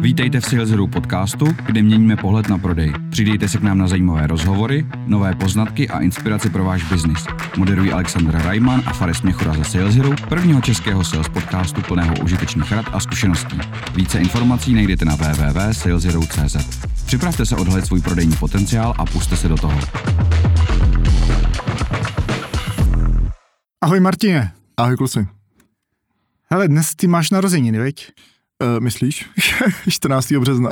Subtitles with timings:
[0.00, 2.92] Vítejte v Sales Hero podcastu, kde měníme pohled na prodej.
[3.10, 7.26] Přidejte se k nám na zajímavé rozhovory, nové poznatky a inspiraci pro váš biznis.
[7.56, 12.72] Moderují Alexandra Rajman a Fares Měchura ze Sales Hero, prvního českého sales podcastu plného užitečných
[12.72, 13.58] rad a zkušeností.
[13.94, 16.56] Více informací najdete na www.saleshero.cz.
[17.06, 19.80] Připravte se odhalit svůj prodejní potenciál a puste se do toho.
[23.80, 24.52] Ahoj Martine.
[24.76, 25.26] Ahoj kluci.
[26.50, 28.12] Hele, dnes ty máš narozeniny, veď?
[28.64, 29.30] Uh, myslíš?
[29.88, 30.32] 14.
[30.32, 30.70] března.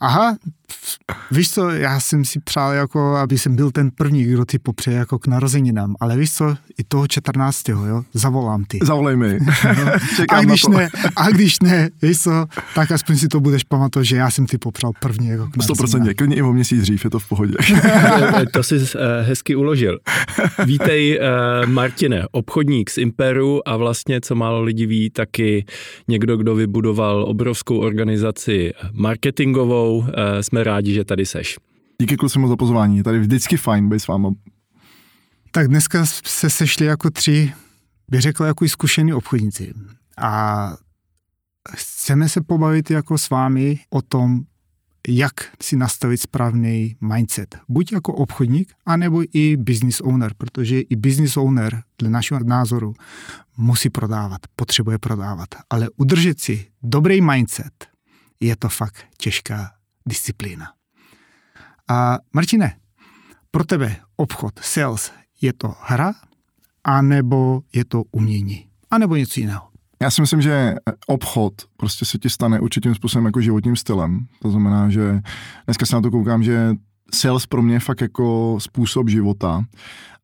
[0.00, 0.36] Aha,
[1.30, 4.96] víš co, já jsem si přál, jako, aby jsem byl ten první, kdo ty popřeje
[4.96, 7.68] jako k narozeninám, ale víš co, i toho 14.
[7.68, 8.78] jo, zavolám ty.
[8.82, 9.38] Zavolej mi.
[10.28, 14.16] a, když ne, a když ne, víš co, tak aspoň si to budeš pamatovat, že
[14.16, 17.18] já jsem ty popřál první jako k 100%, klidně i o měsíc dřív, je to
[17.18, 17.54] v pohodě.
[18.52, 18.82] to jsi uh,
[19.22, 19.98] hezky uložil.
[20.64, 21.20] Vítej,
[21.66, 25.64] Martine, obchodník z Imperu a vlastně, co málo lidí ví, taky
[26.08, 30.06] někdo, kdo vybudoval obrovskou organizaci marketingovou, uh,
[30.60, 31.58] jsme rádi, že tady seš.
[32.00, 34.30] Díky kluci moc za pozvání, je tady vždycky fajn být s váma.
[35.50, 37.52] Tak dneska se sešli jako tři,
[38.08, 39.74] bych řekl, jako zkušení obchodníci.
[40.18, 40.72] A
[41.76, 44.40] chceme se pobavit jako s vámi o tom,
[45.08, 47.58] jak si nastavit správný mindset.
[47.68, 52.94] Buď jako obchodník, anebo i business owner, protože i business owner, dle našeho názoru,
[53.56, 55.48] musí prodávat, potřebuje prodávat.
[55.70, 57.86] Ale udržet si dobrý mindset
[58.40, 59.79] je to fakt těžká
[60.10, 60.66] disciplína.
[61.88, 62.76] A Martine,
[63.50, 66.14] pro tebe obchod, sales, je to hra,
[66.84, 69.70] anebo je to umění, anebo něco jiného?
[70.02, 70.74] Já si myslím, že
[71.06, 74.26] obchod prostě se ti stane určitým způsobem jako životním stylem.
[74.42, 75.20] To znamená, že
[75.66, 76.74] dneska se na to koukám, že
[77.14, 79.64] sales pro mě je fakt jako způsob života.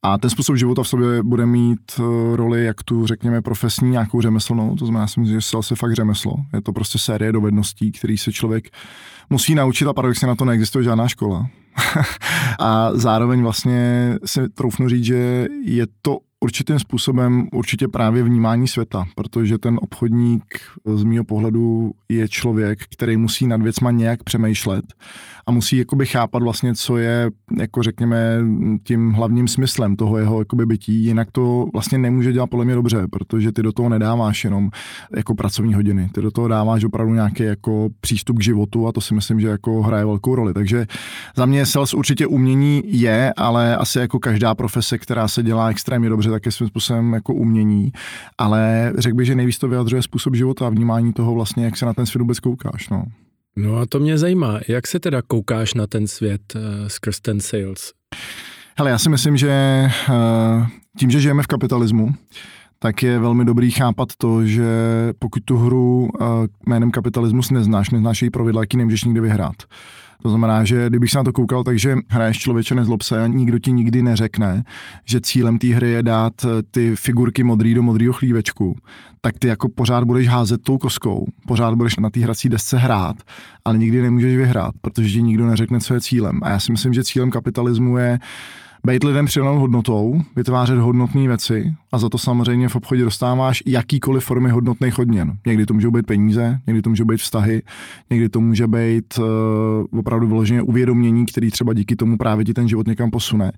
[0.02, 2.02] A ten způsob života v sobě bude mít eh,
[2.36, 4.77] roli, jak tu řekněme, profesní, nějakou řemeslnou.
[4.77, 6.34] To znamená, si myslím, že sales je fakt řemeslo.
[6.55, 8.64] Je to prostě série dovedností, který se člověk
[9.30, 11.47] musí naučit a paradoxně na to neexistuje žádná škola.
[12.58, 19.05] a zároveň vlastně si troufnu říct, že je to určitým způsobem určitě právě vnímání světa,
[19.14, 20.45] protože ten obchodník
[20.95, 24.85] z mýho pohledu je člověk, který musí nad věcma nějak přemýšlet
[25.48, 28.39] a musí jakoby chápat vlastně, co je, jako řekněme,
[28.84, 33.07] tím hlavním smyslem toho jeho jakoby bytí, jinak to vlastně nemůže dělat podle mě dobře,
[33.11, 34.70] protože ty do toho nedáváš jenom
[35.17, 39.01] jako pracovní hodiny, ty do toho dáváš opravdu nějaký jako přístup k životu a to
[39.01, 40.55] si myslím, že jako hraje velkou roli.
[40.55, 40.86] Takže
[41.36, 46.08] za mě sales určitě umění je, ale asi jako každá profese, která se dělá extrémně
[46.08, 47.92] dobře, tak je svým způsobem jako umění,
[48.39, 51.86] ale řekl bych, že nejvíc to vyjadřuje způsob života a vnímání toho vlastně, jak se
[51.86, 52.89] na ten svět vůbec koukáš.
[52.89, 53.05] No.
[53.58, 57.40] No a to mě zajímá, jak se teda koukáš na ten svět uh, skrz ten
[57.40, 57.92] sales?
[58.78, 60.67] Hele, já si myslím, že uh,
[60.98, 62.14] tím, že žijeme v kapitalismu,
[62.78, 64.67] tak je velmi dobrý chápat to, že
[65.18, 66.28] pokud tu hru uh,
[66.67, 69.56] jménem kapitalismus neznáš, neznáš její pravidla, jaký nemůžeš nikdy vyhrát.
[70.23, 73.59] To znamená, že kdybych se na to koukal, takže hraješ člověče nezlob se a nikdo
[73.59, 74.65] ti nikdy neřekne,
[75.05, 78.77] že cílem té hry je dát eh, ty figurky modrý do modrého chlívečku,
[79.21, 83.17] tak ty jako pořád budeš házet tou koskou, pořád budeš na té hrací desce hrát,
[83.65, 86.41] ale nikdy nemůžeš vyhrát, protože ti nikdo neřekne, co je cílem.
[86.43, 88.19] A já si myslím, že cílem kapitalismu je
[88.87, 94.25] být lidem přidanou hodnotou, vytvářet hodnotné věci a za to samozřejmě v obchodě dostáváš jakýkoliv
[94.25, 95.39] formy hodnotných odměn.
[95.47, 97.63] Někdy to můžou být peníze, někdy to můžou být vztahy,
[98.11, 102.69] někdy to může být uh, opravdu vyloženě uvědomění, který třeba díky tomu právě ti ten
[102.69, 103.53] život někam posune.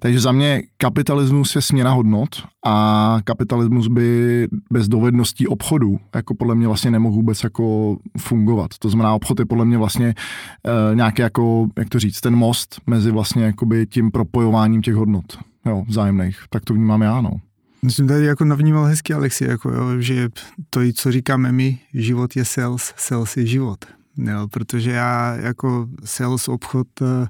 [0.00, 2.28] Takže za mě kapitalismus je směna hodnot
[2.66, 8.70] a kapitalismus by bez dovedností obchodu jako podle mě vlastně nemohl vůbec jako fungovat.
[8.78, 12.80] To znamená, obchod je podle mě vlastně uh, nějaký jako, jak to říct, ten most
[12.86, 13.54] mezi vlastně
[13.88, 16.38] tím propojováním těch hodnot, jo, vzájemných.
[16.50, 17.30] Tak to vnímám já, no.
[17.84, 20.28] Myslím, tady jako navnímal hezky Alexi, jako jo, že
[20.70, 23.84] to, co říkáme my, život je sales, sales je život.
[24.16, 27.26] Jo, protože já jako sales obchod, eh,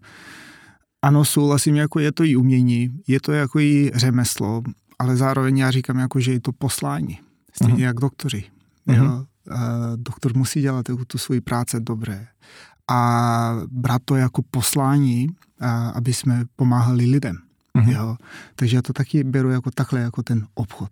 [1.03, 4.62] ano, souhlasím, jako je to i umění, je to jako i řemeslo,
[4.99, 7.19] ale zároveň já říkám, jako, že je to poslání.
[7.53, 7.87] Stejně uh-huh.
[7.87, 8.44] jak doktoři.
[8.88, 8.97] Uh-huh.
[8.97, 9.25] Jo?
[9.97, 12.26] Doktor musí dělat tu svoji práce dobré.
[12.90, 15.26] A brát to jako poslání,
[15.61, 17.37] a aby jsme pomáhali lidem.
[17.79, 17.93] Uh-huh.
[17.93, 18.17] Jo?
[18.55, 20.90] Takže já to taky beru jako takhle, jako ten obchod.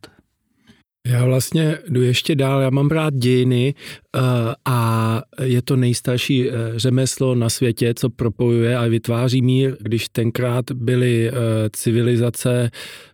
[1.07, 3.75] Já vlastně jdu ještě dál, já mám rád dějiny
[4.17, 4.23] uh,
[4.65, 10.73] a je to nejstarší uh, řemeslo na světě, co propojuje a vytváří mír, když tenkrát
[10.73, 11.37] byly uh,
[11.73, 12.71] civilizace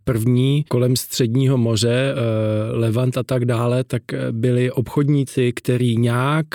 [0.09, 2.15] první kolem středního moře,
[2.71, 6.47] Levant a tak dále, tak byli obchodníci, kteří nějak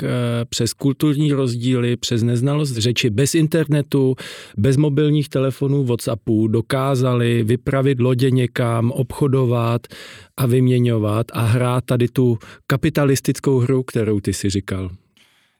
[0.49, 4.15] přes kulturní rozdíly, přes neznalost řeči, bez internetu,
[4.57, 9.81] bez mobilních telefonů, Whatsappů dokázali vypravit lodě někam, obchodovat
[10.37, 12.37] a vyměňovat a hrát tady tu
[12.67, 14.89] kapitalistickou hru, kterou ty si říkal.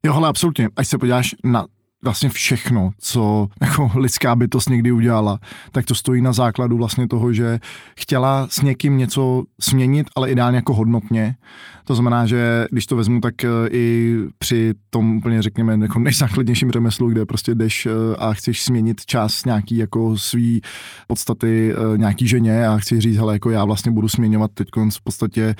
[0.06, 0.70] Jo, hele, absolutně.
[0.76, 1.66] Až se podíváš na
[2.04, 5.40] vlastně všechno, co jako lidská bytost někdy udělala,
[5.72, 7.60] tak to stojí na základu vlastně toho, že
[8.00, 11.36] chtěla s někým něco směnit, ale ideálně jako hodnotně.
[11.86, 16.72] To znamená, že když to vezmu, tak eh, i při tom úplně řekněme jako nejzákladnějším
[16.72, 20.62] řemeslu, kde prostě jdeš eh, a chceš změnit čas nějaký jako svý
[21.08, 25.04] podstaty eh, nějaký ženě a chci říct, hele, jako já vlastně budu směňovat teď v
[25.04, 25.56] podstatě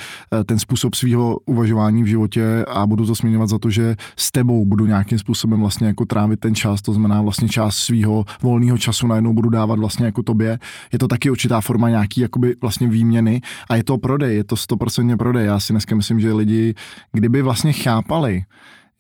[0.46, 4.66] ten způsob svého uvažování v životě a budu to směňovat za to, že s tebou
[4.66, 9.08] budu nějakým způsobem vlastně jako trávit ten čas, to znamená vlastně část svého volného času
[9.08, 10.60] najednou budu dávat vlastně jako tobě.
[10.94, 14.56] Je to taky určitá forma nějaký jakoby vlastně výměny a je to prodej, je to
[14.56, 15.46] stoprocentně prodej.
[15.46, 16.76] Já si dneska myslím, že lidi,
[17.12, 18.44] kdyby vlastně chápali,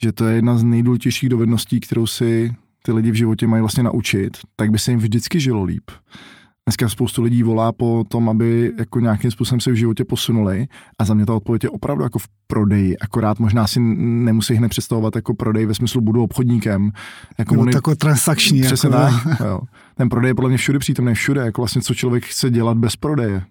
[0.04, 3.83] že to je jedna z nejdůležitějších dovedností, kterou si ty lidi v životě mají vlastně
[3.83, 5.92] naučit, tak by se jim vždycky žilo líp.
[6.67, 10.67] Dneska spoustu lidí volá po tom, aby jako nějakým způsobem se v životě posunuli
[10.99, 12.97] a za mě ta odpověď je opravdu jako v prodeji.
[12.97, 16.91] Akorát možná si nemusí hned představovat jako prodej ve smyslu budu obchodníkem.
[17.37, 18.61] Jako Nebo jako transakční.
[18.61, 19.59] Přesně jako, tak, jo.
[19.95, 22.95] Ten prodej je podle mě všude přítomný, všude, jako vlastně co člověk chce dělat bez
[22.95, 23.41] prodeje.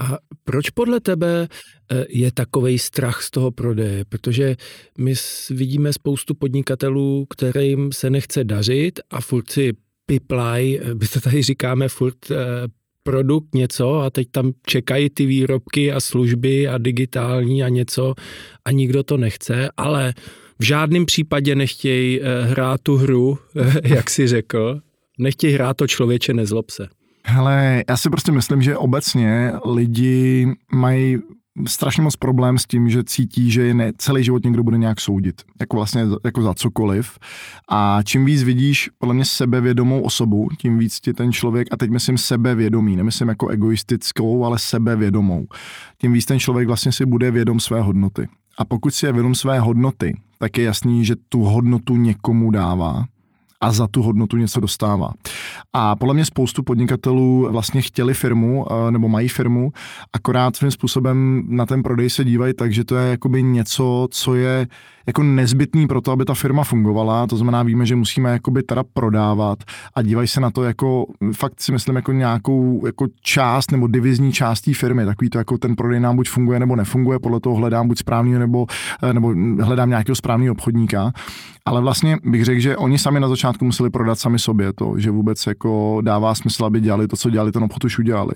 [0.00, 1.48] A proč podle tebe
[1.92, 4.04] eh, je takový strach z toho prodeje?
[4.08, 4.56] Protože
[4.98, 5.14] my
[5.50, 9.72] vidíme spoustu podnikatelů, kterým se nechce dařit a furt si
[10.06, 12.36] piplaj, eh, my to tady říkáme furt eh,
[13.02, 18.14] produkt, něco a teď tam čekají ty výrobky a služby a digitální a něco
[18.64, 20.14] a nikdo to nechce, ale
[20.58, 23.38] v žádném případě nechtějí hrát tu hru,
[23.84, 24.80] jak si řekl,
[25.18, 26.88] nechtějí hrát to člověče, nezlob se.
[27.26, 31.18] Hele, já si prostě myslím, že obecně lidi mají
[31.66, 35.00] strašně moc problém s tím, že cítí, že je ne, celý život někdo bude nějak
[35.00, 37.18] soudit, jako vlastně jako za cokoliv.
[37.70, 41.90] A čím víc vidíš podle mě sebevědomou osobu, tím víc ti ten člověk, a teď
[41.90, 45.46] myslím sebevědomý, nemyslím jako egoistickou, ale sebevědomou,
[45.98, 48.28] tím víc ten člověk vlastně si bude vědom své hodnoty.
[48.58, 53.04] A pokud si je vědom své hodnoty, tak je jasný, že tu hodnotu někomu dává
[53.64, 55.10] a za tu hodnotu něco dostává.
[55.72, 59.72] A podle mě spoustu podnikatelů vlastně chtěli firmu eh, nebo mají firmu,
[60.12, 64.34] akorát svým způsobem na ten prodej se dívají tak, že to je jakoby něco, co
[64.34, 64.66] je
[65.06, 67.26] jako nezbytný pro to, aby ta firma fungovala.
[67.26, 69.58] To znamená, víme, že musíme jakoby teda prodávat
[69.94, 71.06] a dívají se na to jako,
[71.36, 75.04] fakt si myslím, jako nějakou jako část nebo divizní část té firmy.
[75.04, 78.32] Takový to jako ten prodej nám buď funguje nebo nefunguje, podle toho hledám buď správný
[78.32, 78.66] nebo,
[79.02, 81.12] eh, nebo hledám nějakého správného obchodníka.
[81.66, 85.10] Ale vlastně bych řekl, že oni sami na začátku museli prodat sami sobě to, že
[85.10, 88.32] vůbec jako dává smysl, aby dělali to, co dělali, ten obchod už udělali.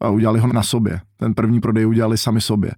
[0.00, 1.00] A udělali ho na sobě.
[1.16, 2.70] Ten první prodej udělali sami sobě.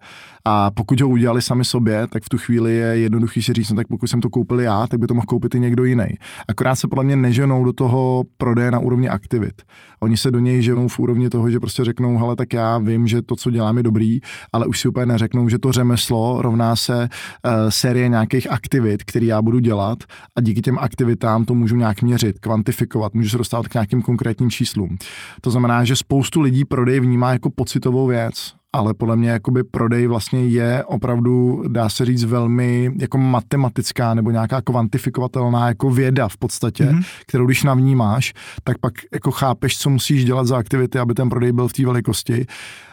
[0.51, 3.77] A pokud ho udělali sami sobě, tak v tu chvíli je jednoduchý si říct, no
[3.77, 6.05] tak pokud jsem to koupil já, tak by to mohl koupit i někdo jiný.
[6.49, 9.63] Akorát se podle mě neženou do toho prodeje na úrovni aktivit.
[10.01, 13.07] Oni se do něj ženou v úrovni toho, že prostě řeknou, hele, tak já vím,
[13.07, 14.21] že to, co dělám, je dobrý,
[14.53, 19.27] ale už si úplně neřeknou, že to řemeslo rovná se uh, série nějakých aktivit, které
[19.27, 19.99] já budu dělat
[20.37, 24.51] a díky těm aktivitám to můžu nějak měřit, kvantifikovat, můžu se dostat k nějakým konkrétním
[24.51, 24.97] číslům.
[25.41, 30.07] To znamená, že spoustu lidí prodej vnímá jako pocitovou věc ale podle mě jakoby prodej
[30.07, 36.37] vlastně je opravdu, dá se říct, velmi jako matematická nebo nějaká kvantifikovatelná jako věda v
[36.37, 37.05] podstatě, mm-hmm.
[37.27, 38.35] kterou když navnímáš,
[38.65, 41.87] tak pak jako chápeš, co musíš dělat za aktivity, aby ten prodej byl v té
[41.87, 42.47] velikosti.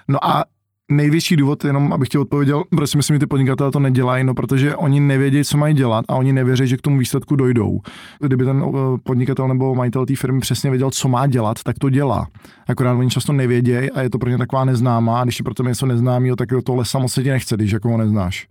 [0.07, 0.43] No a
[0.91, 4.33] největší důvod, jenom abych ti odpověděl, proč si myslím, že ty podnikatelé to nedělají, no
[4.33, 7.79] protože oni nevědí, co mají dělat a oni nevěří, že k tomu výsledku dojdou.
[8.19, 11.89] Kdyby ten eh, podnikatel nebo majitel té firmy přesně věděl, co má dělat, tak to
[11.89, 12.27] dělá.
[12.67, 15.53] Akorát oni často nevědějí a je to pro ně taková neznámá a když ti pro
[15.53, 18.47] to něco neznámého, tak do tohle se ti nechce, když jako ho neznáš.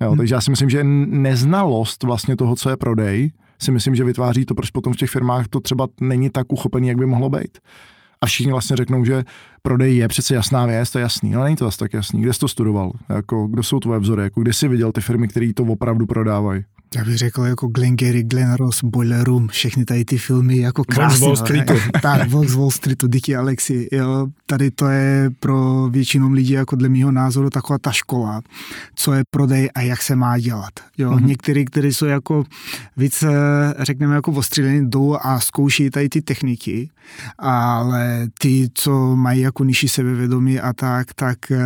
[0.00, 0.18] Jo, hmm.
[0.18, 4.44] Takže já si myslím, že neznalost vlastně toho, co je prodej, si myslím, že vytváří
[4.44, 7.58] to, proč potom v těch firmách to třeba není tak uchopený, jak by mohlo být
[8.20, 9.24] a všichni vlastně řeknou, že
[9.62, 12.20] prodej je přece jasná věc, to je jasný, ale není to zase tak jasný.
[12.20, 12.92] Kde jsi to studoval?
[13.08, 14.22] Jako, kdo jsou tvoje vzory?
[14.22, 16.64] Jako, kde jsi viděl ty firmy, které to opravdu prodávají?
[16.94, 20.84] Já bych řekl jako Glenn Gary, Glenn Ross, Boiler Room, všechny tady ty filmy jako
[20.84, 21.26] krásné.
[21.26, 21.74] Wall Streetu.
[22.02, 23.88] tak, Vox Wall Streetu, Dicky Alexi.
[23.92, 28.40] Jo, tady to je pro většinu lidí jako dle mého názoru taková ta škola,
[28.94, 30.72] co je prodej a jak se má dělat.
[30.98, 31.26] Jo, mm-hmm.
[31.26, 32.44] někteří, kteří jsou jako
[32.96, 33.28] více,
[33.78, 36.90] řekněme, jako ostřílení jdou a zkouší tady ty techniky,
[37.38, 41.58] ale ty, co mají jako nižší sebevědomí a tak, tak eh,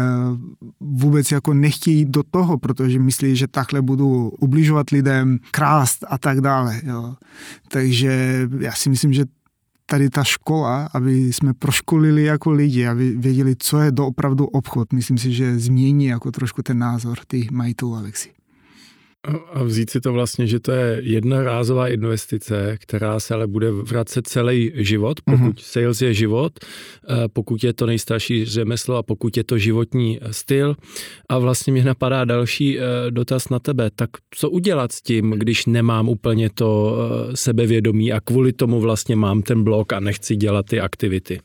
[0.80, 6.18] vůbec jako nechtějí do toho, protože myslí, že takhle budou ubližovat lidem, lidem, krást a
[6.18, 6.80] tak dále.
[6.84, 7.14] Jo.
[7.68, 9.24] Takže já si myslím, že
[9.86, 14.92] tady ta škola, aby jsme proškolili jako lidi, aby věděli, co je doopravdu obchod.
[14.92, 18.30] Myslím si, že změní jako trošku ten názor ty majitelů Alexi.
[19.52, 23.70] A vzít si to vlastně, že to je jedna rázová investice, která se ale bude
[23.70, 25.82] vracet celý život, pokud mm-hmm.
[25.82, 30.32] sales je život, eh, pokud je to nejstarší řemeslo a pokud je to životní eh,
[30.32, 30.76] styl.
[31.28, 33.90] A vlastně mě napadá další eh, dotaz na tebe.
[33.96, 36.96] Tak co udělat s tím, když nemám úplně to
[37.34, 41.40] sebevědomí a kvůli tomu vlastně mám ten blok a nechci dělat ty aktivity?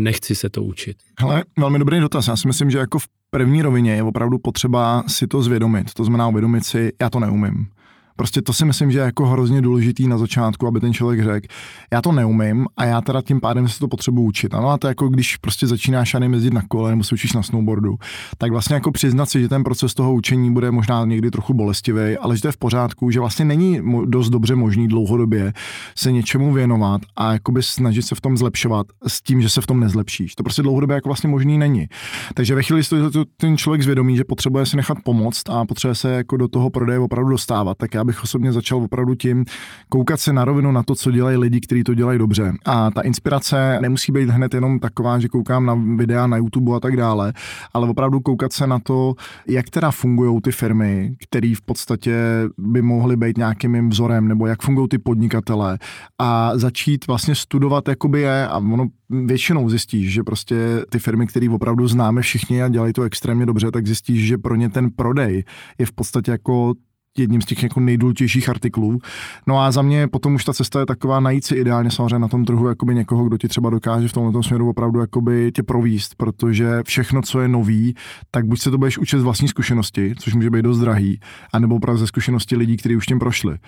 [0.00, 0.96] Nechci se to učit.
[1.20, 2.28] Hele, velmi dobrý dotaz.
[2.28, 5.94] Já si myslím, že jako v první rovině je opravdu potřeba si to zvědomit.
[5.94, 7.66] To znamená uvědomit si, já to neumím.
[8.16, 11.46] Prostě to si myslím, že je jako hrozně důležitý na začátku, aby ten člověk řekl,
[11.92, 14.54] já to neumím a já teda tím pádem se to potřebuji učit.
[14.54, 17.42] Ano, a to jako když prostě začínáš a jezdit na kole nebo se učíš na
[17.42, 17.96] snowboardu,
[18.38, 22.16] tak vlastně jako přiznat si, že ten proces toho učení bude možná někdy trochu bolestivý,
[22.20, 25.52] ale že to je v pořádku, že vlastně není dost dobře možný dlouhodobě
[25.94, 29.66] se něčemu věnovat a jakoby snažit se v tom zlepšovat s tím, že se v
[29.66, 30.34] tom nezlepšíš.
[30.34, 31.86] To prostě dlouhodobě jako vlastně možný není.
[32.34, 36.10] Takže ve chvíli, kdy ten člověk zvědomí, že potřebuje si nechat pomoct a potřebuje se
[36.10, 39.44] jako do toho prodeje opravdu dostávat, tak já bych osobně začal opravdu tím
[39.88, 42.52] koukat se na rovinu na to, co dělají lidi, kteří to dělají dobře.
[42.64, 46.80] A ta inspirace nemusí být hned jenom taková, že koukám na videa na YouTube a
[46.80, 47.32] tak dále,
[47.74, 49.14] ale opravdu koukat se na to,
[49.48, 52.16] jak teda fungují ty firmy, které v podstatě
[52.58, 55.78] by mohly být nějakým vzorem, nebo jak fungují ty podnikatele
[56.18, 60.56] a začít vlastně studovat, jakoby je a ono většinou zjistíš, že prostě
[60.88, 64.54] ty firmy, které opravdu známe všichni a dělají to extrémně dobře, tak zjistíš, že pro
[64.54, 65.44] ně ten prodej
[65.78, 66.74] je v podstatě jako
[67.18, 68.98] jedním z těch jako nejdůležitějších artiklů.
[69.46, 72.28] No a za mě potom už ta cesta je taková najít si ideálně samozřejmě na
[72.28, 76.14] tom trhu jakoby někoho, kdo ti třeba dokáže v tomto směru opravdu jakoby tě províst,
[76.14, 77.94] protože všechno, co je nový,
[78.30, 81.20] tak buď se to budeš učit z vlastní zkušenosti, což může být dost drahý,
[81.52, 83.58] anebo opravdu ze zkušenosti lidí, kteří už tím prošli.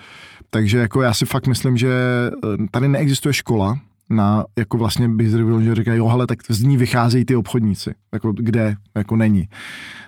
[0.49, 3.79] Takže jako já si fakt myslím, že eh, tady neexistuje škola,
[4.09, 7.93] na, jako vlastně bych zrovna, že říkají, jo, hele, tak z ní vycházejí ty obchodníci,
[8.13, 9.47] jako kde, jako není.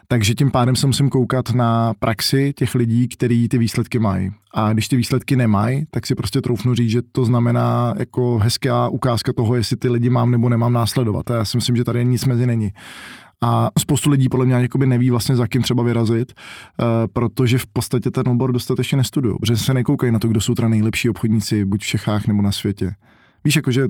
[0.07, 4.31] Takže tím pádem se musím koukat na praxi těch lidí, kteří ty výsledky mají.
[4.53, 8.89] A když ty výsledky nemají, tak si prostě troufnu říct, že to znamená jako hezká
[8.89, 11.31] ukázka toho, jestli ty lidi mám nebo nemám následovat.
[11.31, 12.71] A já si myslím, že tady nic mezi není.
[13.43, 17.67] A spoustu lidí podle mě jakoby neví vlastně za kým třeba vyrazit, uh, protože v
[17.67, 21.65] podstatě ten obor dostatečně nestudují, protože se nekoukají na to, kdo jsou teda nejlepší obchodníci,
[21.65, 22.95] buď v Čechách nebo na světě.
[23.43, 23.87] Víš, jakože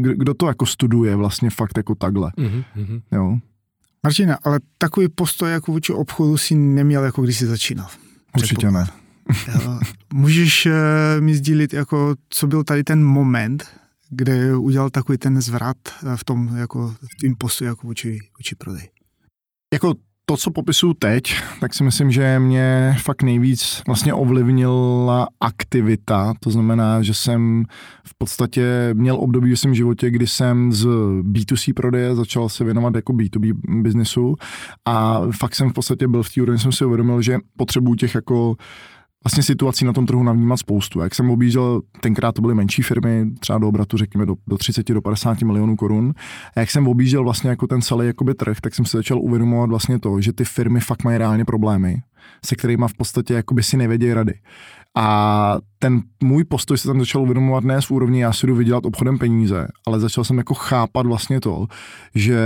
[0.00, 2.32] kdo to jako studuje vlastně fakt jako takhle.
[2.38, 3.02] Mm-hmm.
[3.12, 3.38] Jo.
[4.02, 7.88] Martina, ale takový postoj jako vůči obchodu si neměl, jako když jsi začínal.
[8.36, 8.86] Určitě ne.
[10.14, 10.72] Můžeš uh,
[11.20, 13.64] mi sdílit, jako, co byl tady ten moment,
[14.10, 18.54] kde udělal takový ten zvrat eh, v tom, jako, v tím postoji jako vůči, vůči
[18.54, 18.88] prodej?
[19.72, 19.94] Jako
[20.32, 26.34] to, co popisuju teď, tak si myslím, že mě fakt nejvíc vlastně ovlivnila aktivita.
[26.40, 27.64] To znamená, že jsem
[28.04, 30.86] v podstatě měl období v svém životě, kdy jsem z
[31.22, 34.34] B2C prodeje začal se věnovat jako B2B biznesu
[34.84, 38.14] a fakt jsem v podstatě byl v té úrovni, jsem si uvědomil, že potřebuju těch
[38.14, 38.56] jako
[39.24, 41.00] vlastně situací na tom trhu navnímat spoustu.
[41.00, 44.88] Jak jsem objížděl, tenkrát to byly menší firmy, třeba do obratu řekněme do, do 30,
[44.88, 46.14] do 50 milionů korun.
[46.56, 49.70] A jak jsem objížděl vlastně jako ten celý jakoby trh, tak jsem se začal uvědomovat
[49.70, 51.96] vlastně to, že ty firmy fakt mají reálně problémy,
[52.44, 54.34] se kterými v podstatě jakoby si nevědějí rady.
[54.96, 58.86] A ten můj postoj se tam začal uvědomovat ne z úrovni, já si jdu vydělat
[58.86, 61.66] obchodem peníze, ale začal jsem jako chápat vlastně to,
[62.14, 62.38] že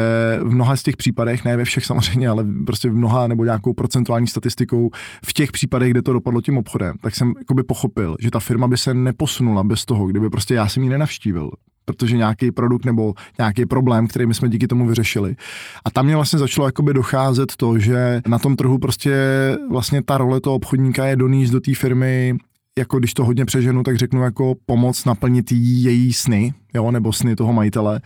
[0.43, 3.75] v mnoha z těch případech, ne ve všech samozřejmě, ale prostě v mnoha nebo nějakou
[3.75, 4.91] procentuální statistikou,
[5.27, 8.69] v těch případech, kde to dopadlo tím obchodem, tak jsem jakoby pochopil, že ta firma
[8.69, 11.51] by se neposunula bez toho, kdyby prostě já jsem ji nenavštívil
[11.87, 15.37] protože nějaký produkt nebo nějaký problém, který my jsme díky tomu vyřešili.
[15.85, 19.17] A tam mě vlastně začalo jakoby docházet to, že na tom trhu prostě
[19.71, 22.39] vlastně ta role toho obchodníka je doníst do té firmy
[22.79, 27.13] jako když to hodně přeženu, tak řeknu jako pomoc naplnit jí, její sny, jo, nebo
[27.13, 28.01] sny toho majitele,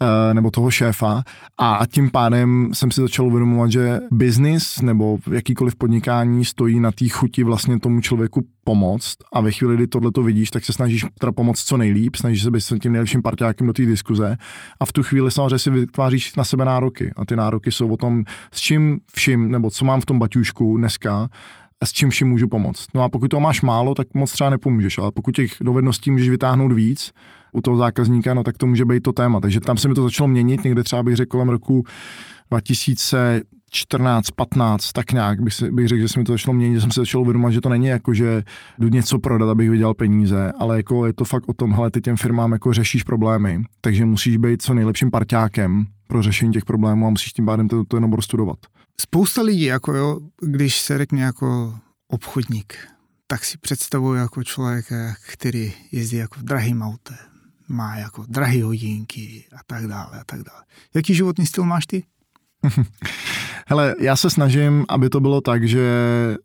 [0.00, 1.22] eh, nebo toho šéfa.
[1.58, 7.08] A tím pádem jsem si začal uvědomovat, že biznis nebo jakýkoliv podnikání stojí na té
[7.08, 9.16] chuti vlastně tomu člověku pomoct.
[9.32, 12.42] A ve chvíli, kdy tohle to vidíš, tak se snažíš teda pomoct co nejlíp, snažíš
[12.42, 14.36] se být tím nejlepším parťákem do té diskuze.
[14.80, 17.12] A v tu chvíli samozřejmě si vytváříš na sebe nároky.
[17.16, 20.76] A ty nároky jsou o tom, s čím vším, nebo co mám v tom baťušku
[20.76, 21.28] dneska,
[21.84, 22.86] s čím vším můžu pomoct.
[22.94, 26.28] No a pokud to máš málo, tak moc třeba nepomůžeš, ale pokud těch dovedností můžeš
[26.28, 27.12] vytáhnout víc
[27.52, 29.40] u toho zákazníka, no tak to může být to téma.
[29.40, 31.84] Takže tam se mi to začalo měnit, někde třeba bych řekl kolem roku
[32.50, 36.80] 2014, 15, tak nějak bych, si, bych řekl, že se mi to začalo měnit, že
[36.80, 38.42] jsem se začal uvědomovat, že to není jako, že
[38.78, 42.00] jdu něco prodat, abych vydělal peníze, ale jako je to fakt o tom, hele, ty
[42.00, 47.06] těm firmám jako řešíš problémy, takže musíš být co nejlepším parťákem pro řešení těch problémů
[47.06, 48.56] a musíš tím pádem to, to jenom studovat
[49.00, 52.88] spousta lidí, jako jo, když se řekne jako obchodník,
[53.26, 57.14] tak si představuje jako člověka, který jezdí jako v drahým autě,
[57.68, 60.64] má jako drahé hodinky a tak dále a tak dále.
[60.94, 62.04] Jaký životní styl máš ty?
[63.68, 65.86] Hele, já se snažím, aby to bylo tak, že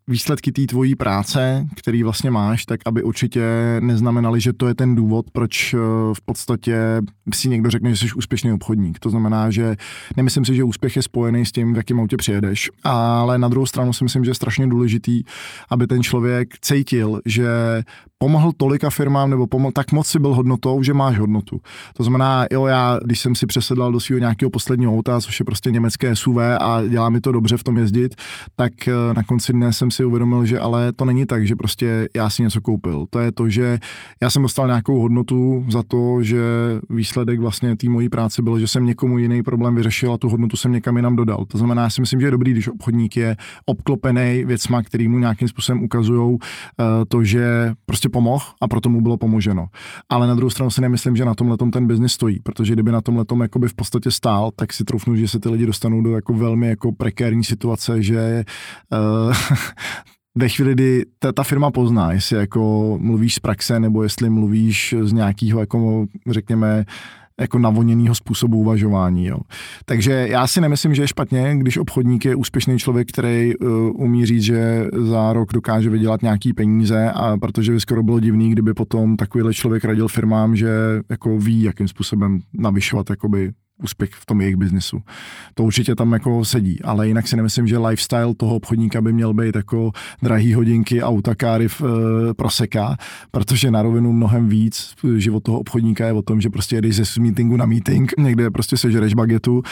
[0.08, 3.42] výsledky té tvojí práce, který vlastně máš, tak aby určitě
[3.80, 5.78] neznamenaly, že to je ten důvod, proč eh,
[6.12, 7.02] v podstatě
[7.34, 8.98] si někdo řekne, že jsi úspěšný obchodník.
[8.98, 9.76] To znamená, že
[10.16, 13.66] nemyslím si, že úspěch je spojený s tím, v jakém autě přijedeš, ale na druhou
[13.66, 15.22] stranu si myslím, že je strašně důležitý,
[15.70, 17.46] aby ten člověk cítil, že
[18.18, 21.60] pomohl tolika firmám nebo pomohl, tak moc si byl hodnotou, že máš hodnotu.
[21.96, 25.44] To znamená, jo, já, když jsem si přesedlal do svého nějakého posledního auta, což je
[25.44, 28.14] prostě německé SUV a dělá mi to dobře v tom jezdit,
[28.56, 32.08] tak eh, na konci dne jsem si uvědomil, že ale to není tak, že prostě
[32.16, 33.06] já si něco koupil.
[33.10, 33.78] To je to, že
[34.22, 36.40] já jsem dostal nějakou hodnotu za to, že
[36.90, 40.56] výsledek vlastně té mojí práce byl, že jsem někomu jiný problém vyřešil a tu hodnotu
[40.56, 41.44] jsem někam jinam dodal.
[41.48, 45.18] To znamená, já si myslím, že je dobrý, když obchodník je obklopený věcma, který mu
[45.18, 49.66] nějakým způsobem ukazují eh, to, že prostě pomohl a proto mu bylo pomoženo.
[50.08, 53.00] Ale na druhou stranu si nemyslím, že na tomhle ten biznis stojí, protože kdyby na
[53.00, 53.24] tomhle
[53.66, 56.92] v podstatě stál, tak si troufnu, že se ty lidi dostanou do jako velmi jako
[57.02, 58.44] prekérní situace, že
[58.92, 59.34] uh,
[60.38, 64.94] ve chvíli, kdy ta, ta firma pozná, jestli jako mluvíš z praxe, nebo jestli mluvíš
[65.02, 66.84] z nějakého, jako řekněme,
[67.40, 69.26] jako navoněného způsobu uvažování.
[69.26, 69.38] Jo.
[69.84, 74.26] Takže já si nemyslím, že je špatně, když obchodník je úspěšný člověk, který uh, umí
[74.26, 78.74] říct, že za rok dokáže vydělat nějaký peníze, a protože by skoro bylo divný, kdyby
[78.74, 80.70] potom takovýhle člověk radil firmám, že
[81.10, 83.52] jako ví, jakým způsobem navyšovat jakoby
[83.82, 85.02] úspěch v tom jejich biznesu.
[85.54, 89.34] To určitě tam jako sedí, ale jinak si nemyslím, že lifestyle toho obchodníka by měl
[89.34, 92.96] být jako drahý hodinky, auta, káry v, e, proseka,
[93.30, 97.20] protože na rovinu mnohem víc život toho obchodníka je o tom, že prostě jedeš ze
[97.20, 99.62] meetingu na meeting, někde prostě sežereš bagetu,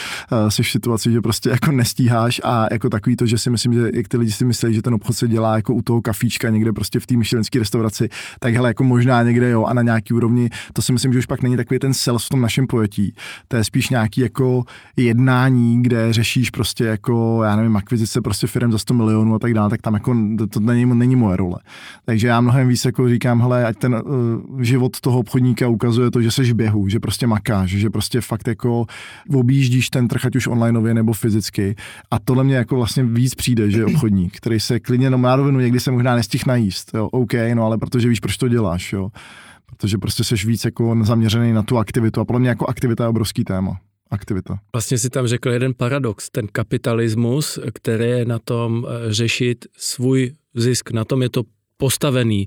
[0.47, 3.73] e, jsi v situaci, že prostě jako nestíháš a jako takový to, že si myslím,
[3.73, 6.51] že jak ty lidi si myslí, že ten obchod se dělá jako u toho kafíčka
[6.51, 8.09] někde prostě v té myšlenské restauraci,
[8.41, 11.27] tak hele, jako možná někde jo a na nějaký úrovni, to si myslím, že už
[11.27, 13.15] pak není takový ten sales v tom našem pojetí.
[13.49, 14.65] To je spíš nějaký jako
[14.97, 19.55] jednání, kde řešíš prostě jako, já nevím, akvizice prostě firm za 100 milionů a tak
[19.55, 20.17] dále, tak tam jako
[20.51, 21.59] to, není, není moje role.
[22.05, 26.23] Takže já mnohem víc jako říkám, hele, ať ten uh, život toho obchodníka ukazuje to,
[26.23, 28.87] že seš v běhu, že prostě makáš, že prostě fakt jako
[29.35, 31.75] objíždíš ten trh, ať už onlineově nebo fyzicky.
[32.11, 35.61] A tohle mě jako vlastně víc přijde, že obchodník, který se klidně, no má rovinu,
[35.61, 39.11] někdy se možná nestih najíst, jo, OK, no ale protože víš, proč to děláš, jo
[39.81, 43.09] protože prostě seš víc jako zaměřený na tu aktivitu a podle mě jako aktivita je
[43.09, 44.59] obrovský téma aktivita.
[44.75, 50.33] Vlastně si tam řekl jeden paradox, ten kapitalismus, který je na tom eh, řešit svůj
[50.55, 51.43] zisk, na tom je to
[51.77, 52.47] postavený,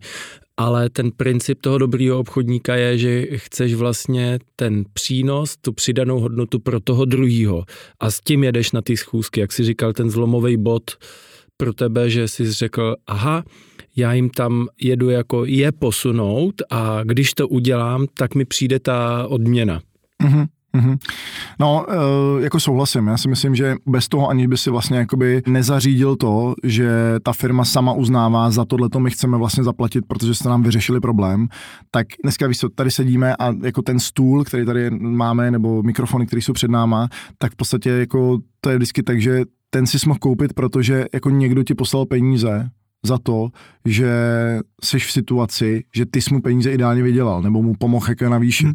[0.57, 6.59] ale ten princip toho dobrýho obchodníka je, že chceš vlastně ten přínos, tu přidanou hodnotu
[6.59, 7.63] pro toho druhýho
[7.99, 10.91] a s tím jedeš na ty schůzky, jak si říkal, ten zlomový bod
[11.57, 13.43] pro tebe, že jsi řekl, aha,
[13.95, 19.27] já jim tam jedu jako je posunout a když to udělám, tak mi přijde ta
[19.27, 19.81] odměna.
[20.23, 20.47] Mm-hmm.
[20.77, 20.97] Mm-hmm.
[21.59, 23.07] No, e, jako souhlasím.
[23.07, 27.33] Já si myslím, že bez toho ani by si vlastně jakoby nezařídil to, že ta
[27.33, 31.47] firma sama uznává, za tohle to my chceme vlastně zaplatit, protože jste nám vyřešili problém.
[31.91, 36.41] Tak dneska víš, tady sedíme a jako ten stůl, který tady máme, nebo mikrofony, které
[36.41, 37.07] jsou před náma,
[37.37, 41.29] tak v podstatě jako to je vždycky tak, že ten si mohl koupit, protože jako
[41.29, 42.69] někdo ti poslal peníze,
[43.05, 43.49] za to,
[43.85, 44.09] že
[44.83, 48.65] jsi v situaci, že ty jsi mu peníze ideálně vydělal, nebo mu pomohl jako navýšit.
[48.65, 48.73] Hmm.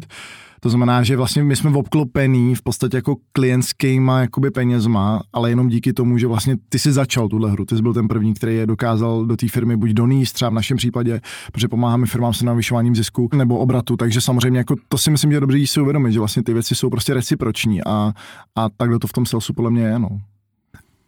[0.59, 5.69] To znamená, že vlastně my jsme obklopení v podstatě jako klientskýma jakoby penězma, ale jenom
[5.69, 7.65] díky tomu, že vlastně ty si začal tuhle hru.
[7.65, 10.53] Ty jsi byl ten první, který je dokázal do té firmy buď donést, třeba v
[10.53, 13.97] našem případě, protože pomáháme firmám se navyšováním zisku nebo obratu.
[13.97, 16.75] Takže samozřejmě jako to si myslím, že je dobré si uvědomit, že vlastně ty věci
[16.75, 18.13] jsou prostě reciproční a,
[18.55, 19.99] a takhle to v tom salesu podle mě je.
[19.99, 20.09] No.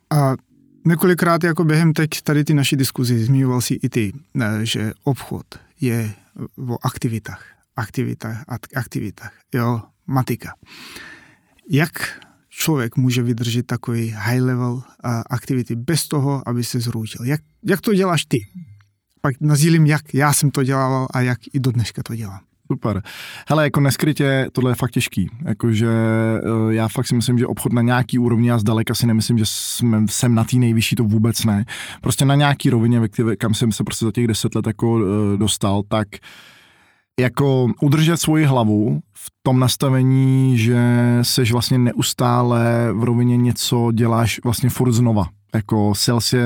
[0.09, 0.35] A
[0.85, 4.13] několikrát jako během teď tady ty naší diskuzi zmiňoval si i ty,
[4.63, 5.45] že obchod
[5.81, 6.13] je
[6.69, 8.43] o aktivitách aktivitách,
[8.75, 10.53] aktivitách, jo, matika.
[11.69, 11.91] Jak
[12.49, 14.81] člověk může vydržet takový high level
[15.29, 17.25] aktivity bez toho, aby se zrůtil?
[17.25, 18.37] Jak, jak to děláš ty?
[19.21, 22.39] Pak nazílím, jak já jsem to dělal a jak i do dneška to dělám.
[22.71, 23.01] Super.
[23.47, 25.29] Hele, jako neskrytě, tohle je fakt těžký.
[25.45, 29.37] Jakože eh, já fakt si myslím, že obchod na nějaký úrovni, já zdaleka si nemyslím,
[29.37, 31.65] že jsme, jsem na té nejvyšší, to vůbec ne.
[32.01, 33.01] Prostě na nějaký rovině,
[33.37, 36.17] kam jsem se prostě za těch deset let jako eh, dostal, tak uh,
[37.19, 40.79] jako udržet svoji hlavu v tom nastavení, že
[41.21, 45.25] seš vlastně neustále v rovině něco děláš vlastně furt znova.
[45.55, 46.43] Jako sales je,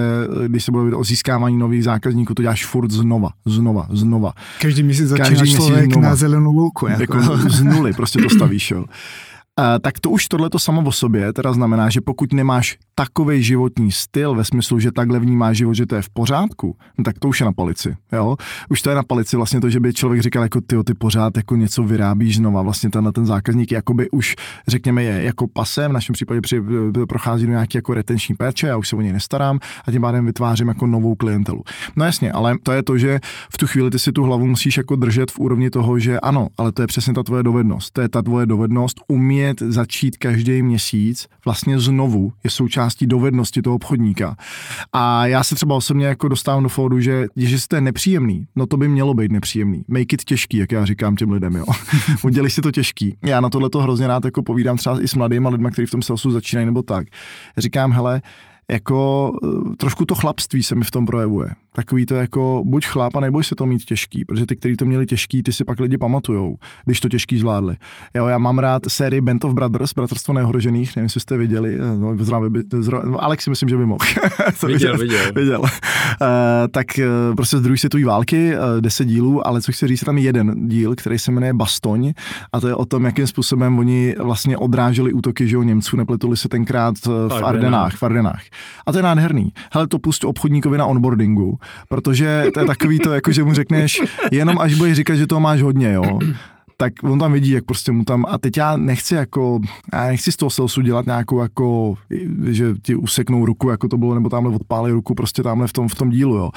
[0.47, 4.34] když se bude o získávání nových zákazníků, to děláš furt znova, znova, znova.
[4.62, 6.10] Každý měsíc začíná Každý člověk znova.
[6.10, 6.88] na zelenou louku.
[6.88, 7.17] Jako.
[7.17, 8.86] jako z nuly prostě to stavíš, jo.
[9.81, 13.91] tak to už tohle to samo o sobě teda znamená, že pokud nemáš takový životní
[13.91, 17.27] styl ve smyslu, že takhle vnímáš život, že to je v pořádku, no tak to
[17.27, 17.95] už je na palici.
[18.11, 18.37] Jo?
[18.69, 21.37] Už to je na palici vlastně to, že by člověk říkal, jako ty, ty pořád
[21.37, 24.35] jako něco vyrábíš znova, vlastně tenhle ten zákazník jakoby už,
[24.67, 26.61] řekněme, je jako pasem, v našem případě při,
[27.09, 30.25] prochází do nějaké jako retenční péče, já už se o něj nestarám a tím pádem
[30.25, 31.63] vytvářím jako novou klientelu.
[31.95, 33.19] No jasně, ale to je to, že
[33.53, 36.47] v tu chvíli ty si tu hlavu musíš jako držet v úrovni toho, že ano,
[36.57, 37.93] ale to je přesně ta tvoje dovednost.
[37.93, 43.75] To je ta tvoje dovednost umět začít každý měsíc vlastně znovu, je součástí dovednosti toho
[43.75, 44.36] obchodníka.
[44.93, 48.77] A já se třeba osobně jako dostávám do fódu, že když jste nepříjemný, no to
[48.77, 49.84] by mělo být nepříjemný.
[49.88, 51.65] Make it těžký, jak já říkám těm lidem, jo.
[52.23, 53.17] Udělej si to těžký.
[53.23, 55.91] Já na tohle to hrozně rád jako povídám třeba i s mladými lidmi, kteří v
[55.91, 57.08] tom salesu začínají nebo tak.
[57.58, 58.21] Říkám, hele,
[58.71, 61.49] jako eh, trošku to chlapství se mi v tom projevuje.
[61.73, 64.86] Takový to jako buď chláp a neboj se to mít těžký, protože ty, kteří to
[64.86, 67.75] měli těžký, ty si pak lidi pamatujou, když to těžký zvládli.
[68.13, 71.97] Jo, já mám rád sérii Band of Brothers, Bratrstvo neohrožených, nevím, jestli jste viděli, eh,
[71.97, 74.06] no, zrovna, by, zrovna, no, Alex si myslím, že by mohl.
[74.67, 75.34] viděl, viděl.
[75.36, 75.62] viděl.
[75.62, 75.67] Uh,
[76.71, 80.17] tak uh, prostě z druhé světové války, uh, deset dílů, ale co chci říct, tam
[80.17, 82.13] je jeden díl, který se jmenuje Bastoň
[82.54, 86.49] a to je o tom, jakým způsobem oni vlastně odráželi útoky, že Němců, nepletuli se
[86.49, 88.41] tenkrát v Ardenách, v Ardenách.
[88.85, 89.53] A to je nádherný.
[89.73, 94.01] Hele, to pust obchodníkovi na onboardingu, protože to je takový to, jako že mu řekneš,
[94.31, 96.19] jenom až budeš říkat, že to máš hodně, jo
[96.77, 99.59] tak on tam vidí, jak prostě mu tam, a teď já nechci jako,
[99.93, 101.95] já nechci z toho salesu dělat nějakou jako,
[102.49, 105.88] že ti useknou ruku, jako to bylo, nebo tamhle odpálí ruku prostě tamhle v tom,
[105.88, 106.51] v tom dílu, jo.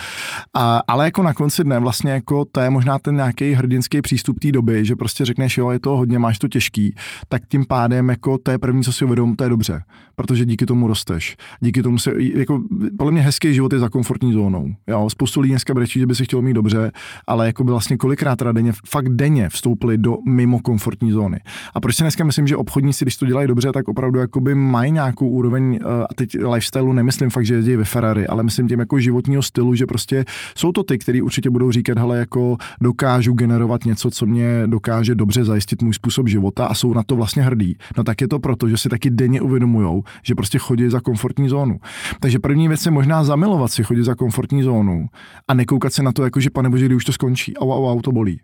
[0.55, 4.39] A, ale jako na konci dne vlastně jako to je možná ten nějaký hrdinský přístup
[4.41, 6.95] té doby, že prostě řekneš, jo, je to hodně, máš to těžký,
[7.29, 9.83] tak tím pádem jako to je první, co si uvědom, to je dobře,
[10.17, 11.37] protože díky tomu rosteš.
[11.61, 12.63] Díky tomu se, jako,
[12.99, 14.75] podle mě hezký život je za komfortní zónou.
[14.87, 16.93] Jo, spoustu lidí dneska brečí, že by si chtěl mít dobře,
[17.27, 21.41] ale jako by vlastně kolikrát teda denně, fakt denně vstoupili do mimo komfortní zóny.
[21.75, 24.93] A proč si dneska myslím, že obchodníci, když to dělají dobře, tak opravdu jakoby mají
[24.93, 28.81] nějakou úroveň, eh, a teď lifestyleu nemyslím fakt, že jezdí ve Ferrari, ale myslím tím
[28.81, 30.25] jako životního stylu, že prostě
[30.57, 35.15] jsou to ty, kteří určitě budou říkat, hele, jako dokážu generovat něco, co mě dokáže
[35.15, 37.77] dobře zajistit můj způsob života a jsou na to vlastně hrdí.
[37.97, 41.49] No tak je to proto, že si taky denně uvědomují, že prostě chodí za komfortní
[41.49, 41.81] zónu.
[42.21, 45.07] Takže první věc je možná zamilovat si chodit za komfortní zónu
[45.49, 48.01] a nekoukat se na to, jako že pane bože, už to skončí, au, au, au,
[48.01, 48.41] to bolí.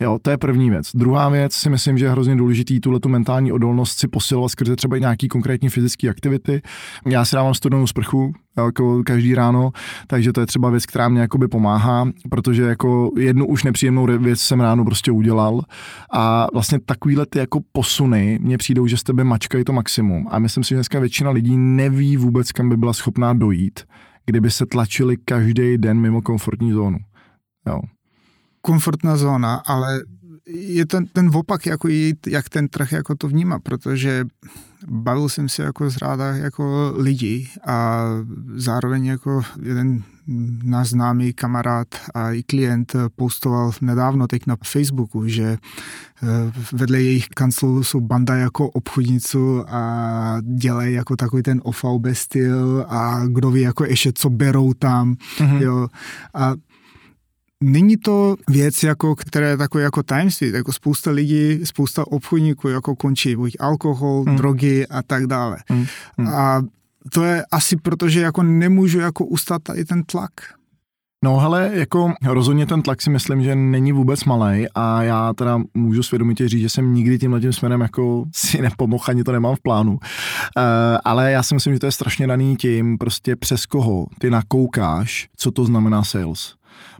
[0.00, 0.90] Jo, to je první věc.
[0.94, 4.76] Druhá věc si myslím, že je hrozně důležitý tuhle tu mentální odolnost si posilovat skrze
[4.76, 6.62] třeba i nějaký konkrétní fyzické aktivity.
[7.06, 9.70] Já si dávám studenou sprchu, jako každý ráno,
[10.06, 14.40] takže to je třeba věc, která mě jakoby pomáhá, protože jako jednu už nepříjemnou věc
[14.40, 15.62] jsem ráno prostě udělal
[16.12, 20.38] a vlastně takovýhle ty jako posuny mně přijdou, že z tebe mačkají to maximum a
[20.38, 23.80] myslím si, že dneska většina lidí neví vůbec, kam by byla schopná dojít,
[24.26, 26.98] kdyby se tlačili každý den mimo komfortní zónu.
[27.66, 27.80] Jo
[28.66, 30.02] komfortná zóna, ale
[30.46, 31.88] je ten, ten opak, jako
[32.26, 34.26] jak ten trh jako to vnímá, protože
[34.88, 38.04] bavil jsem se jako z ráda jako lidí a
[38.54, 40.02] zároveň jako jeden
[40.64, 47.28] náš známý kamarád a i klient postoval nedávno teď na Facebooku, že eh, vedle jejich
[47.28, 53.60] kanclu jsou banda jako obchodníců a dělají jako takový ten OVB styl a kdo ví
[53.60, 55.62] jako ještě co berou tam, mm-hmm.
[55.62, 55.88] jo.
[56.34, 56.54] A
[57.64, 62.96] Není to věc, jako, které je takové jako tajemství, jako spousta lidí, spousta obchodníků jako
[62.96, 64.36] končí buď alkohol, mm.
[64.36, 65.56] drogy a tak dále.
[65.70, 65.86] Mm.
[66.18, 66.28] Mm.
[66.28, 66.62] A
[67.12, 70.32] to je asi proto, že jako nemůžu jako ustat tady ten tlak.
[71.24, 75.60] No hele, jako rozhodně ten tlak si myslím, že není vůbec malý a já teda
[75.74, 79.56] můžu svědomitě říct, že jsem nikdy tímhle tím směrem jako si nepomohl, ani to nemám
[79.56, 79.92] v plánu.
[79.92, 79.98] Uh,
[81.04, 85.28] ale já si myslím, že to je strašně daný tím, prostě přes koho ty nakoukáš,
[85.36, 86.54] co to znamená sales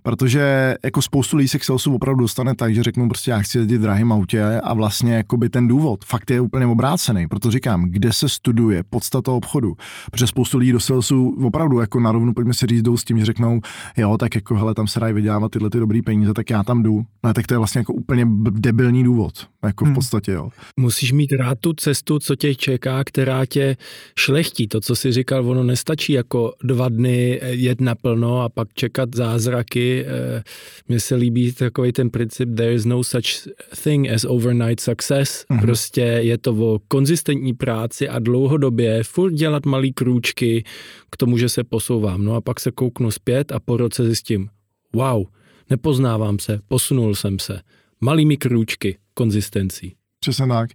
[0.06, 3.58] protože jako spoustu lidí se k salesu opravdu dostane tak, že řeknou prostě já chci
[3.58, 7.50] jezdit v drahém autě a vlastně jako by ten důvod fakt je úplně obrácený, proto
[7.50, 9.76] říkám, kde se studuje podstata obchodu,
[10.10, 13.18] protože spoustu lidí do salesu opravdu jako na rovnu, pojďme si říct, jdou s tím,
[13.18, 13.60] že řeknou,
[13.96, 16.82] jo, tak jako hele, tam se dají vydělávat tyhle ty dobrý peníze, tak já tam
[16.82, 17.02] jdu.
[17.24, 19.32] No tak to je vlastně jako úplně debilní důvod,
[19.64, 19.94] jako v hmm.
[19.94, 20.50] podstatě, jo.
[20.80, 23.76] Musíš mít rád tu cestu, co tě čeká, která tě
[24.18, 24.68] šlechtí.
[24.68, 29.95] To, co jsi říkal, ono nestačí jako dva dny jet naplno a pak čekat zázraky,
[30.04, 30.42] Eh,
[30.88, 33.48] mně se líbí takový ten princip there is no such
[33.82, 35.44] thing as overnight success.
[35.50, 35.60] Mm-hmm.
[35.60, 40.64] Prostě je to o konzistentní práci a dlouhodobě furt dělat malý krůčky
[41.10, 42.24] k tomu, že se posouvám.
[42.24, 44.48] No a pak se kouknu zpět a po roce zjistím,
[44.92, 45.24] wow,
[45.70, 47.60] nepoznávám se, posunul jsem se.
[48.00, 49.94] Malými krůčky, konzistencí.
[50.26, 50.70] Přesně tak.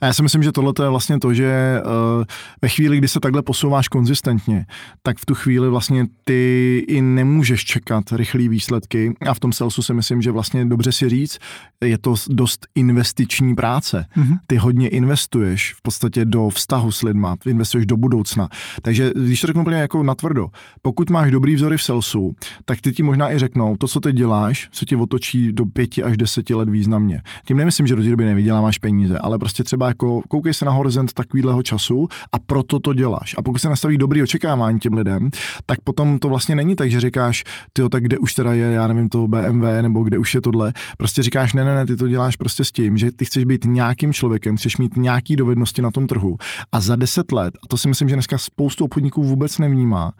[0.00, 2.24] A já si myslím, že tohle je vlastně to, že uh,
[2.62, 4.66] ve chvíli, kdy se takhle posouváš konzistentně,
[5.02, 9.82] tak v tu chvíli vlastně ty i nemůžeš čekat rychlé výsledky a v tom salesu
[9.82, 11.38] si myslím, že vlastně dobře si říct,
[11.84, 14.06] je to dost investiční práce.
[14.16, 14.38] Mm-hmm.
[14.46, 18.48] Ty hodně investuješ v podstatě do vztahu s lidma, investuješ do budoucna.
[18.82, 20.48] Takže když to řeknu úplně jako natvrdo,
[20.82, 24.12] pokud máš dobrý vzory v salesu, tak ty ti možná i řeknou, to, co ty
[24.12, 27.22] děláš, se ti otočí do pěti až deseti let významně.
[27.44, 30.72] Tím nemyslím, že do té doby nevyděláváš peníze, ale prostě třeba jako koukej se na
[30.72, 33.34] horizont takovýhleho času a proto to děláš.
[33.38, 35.30] A pokud se nastaví dobrý očekávání těm lidem,
[35.66, 38.86] tak potom to vlastně není tak, že říkáš, ty tak kde už teda je, já
[38.86, 40.72] nevím, to BMW, nebo kde už je tohle.
[40.98, 43.64] Prostě říkáš, ne, ne, ne, ty to děláš prostě s tím, že ty chceš být
[43.64, 46.36] nějakým člověkem, chceš mít nějaký dovednosti na tom trhu.
[46.72, 50.12] A za deset let, a to si myslím, že dneska spoustu obchodníků vůbec nevnímá,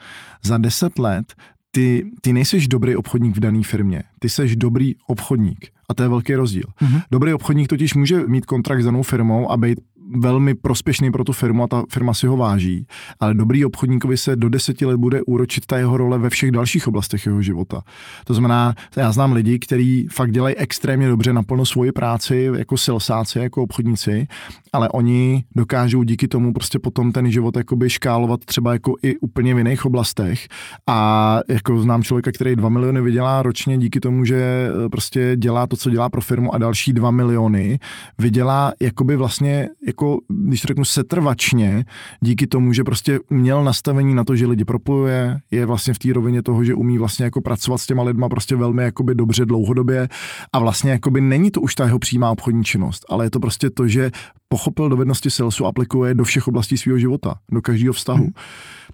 [0.45, 1.35] za deset let
[1.71, 5.76] ty, ty nejseš dobrý obchodník v dané firmě, ty jsi dobrý obchodník.
[5.88, 6.64] A to je velký rozdíl.
[6.83, 7.03] Mm-hmm.
[7.11, 9.81] Dobrý obchodník totiž může mít kontrakt s danou firmou a být
[10.14, 12.87] velmi prospěšný pro tu firmu a ta firma si ho váží,
[13.21, 16.88] ale dobrý obchodníkovi se do deseti let bude úročit ta jeho role ve všech dalších
[16.88, 17.83] oblastech jeho života.
[18.25, 23.38] To znamená, já znám lidi, kteří fakt dělají extrémně dobře naplno svoji práci jako silsáci,
[23.38, 24.27] jako obchodníci,
[24.73, 29.55] ale oni dokážou díky tomu prostě potom ten život jakoby škálovat třeba jako i úplně
[29.55, 30.49] v jiných oblastech
[30.87, 35.66] a jako znám člověka, který 2 miliony vydělá ročně díky tomu, že eh, prostě dělá
[35.66, 37.79] to, co dělá pro firmu a další 2 miliony
[38.19, 39.95] vydělá jakoby vlastně jako,
[40.28, 41.85] když to řeknu setrvačně,
[42.20, 46.12] díky tomu, že prostě měl nastavení na to, že lidi propojuje, je vlastně v té
[46.12, 50.09] rovině toho, že umí vlastně jako pracovat s těma lidma prostě velmi jakoby dobře dlouhodobě
[50.52, 53.70] a vlastně jakoby není to už ta jeho přímá obchodní činnost, ale je to prostě
[53.70, 54.11] to, že
[54.48, 58.24] pochopil dovednosti salesu, aplikuje do všech oblastí svého života, do každého vztahu.
[58.24, 58.32] Hmm.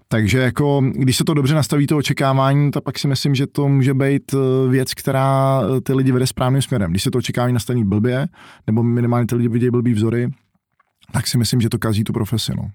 [0.08, 3.68] Takže jako, když se to dobře nastaví to očekávání, tak pak si myslím, že to
[3.68, 6.90] může být eh, věc, která eh, ty lidi vede správným směrem.
[6.90, 8.26] Když se to očekávání nastaví blbě,
[8.66, 10.28] nebo minimálně ty lidi vidějí blbý vzory,
[11.12, 12.52] tak si myslím, že to kazí tu profesi.
[12.56, 12.70] No.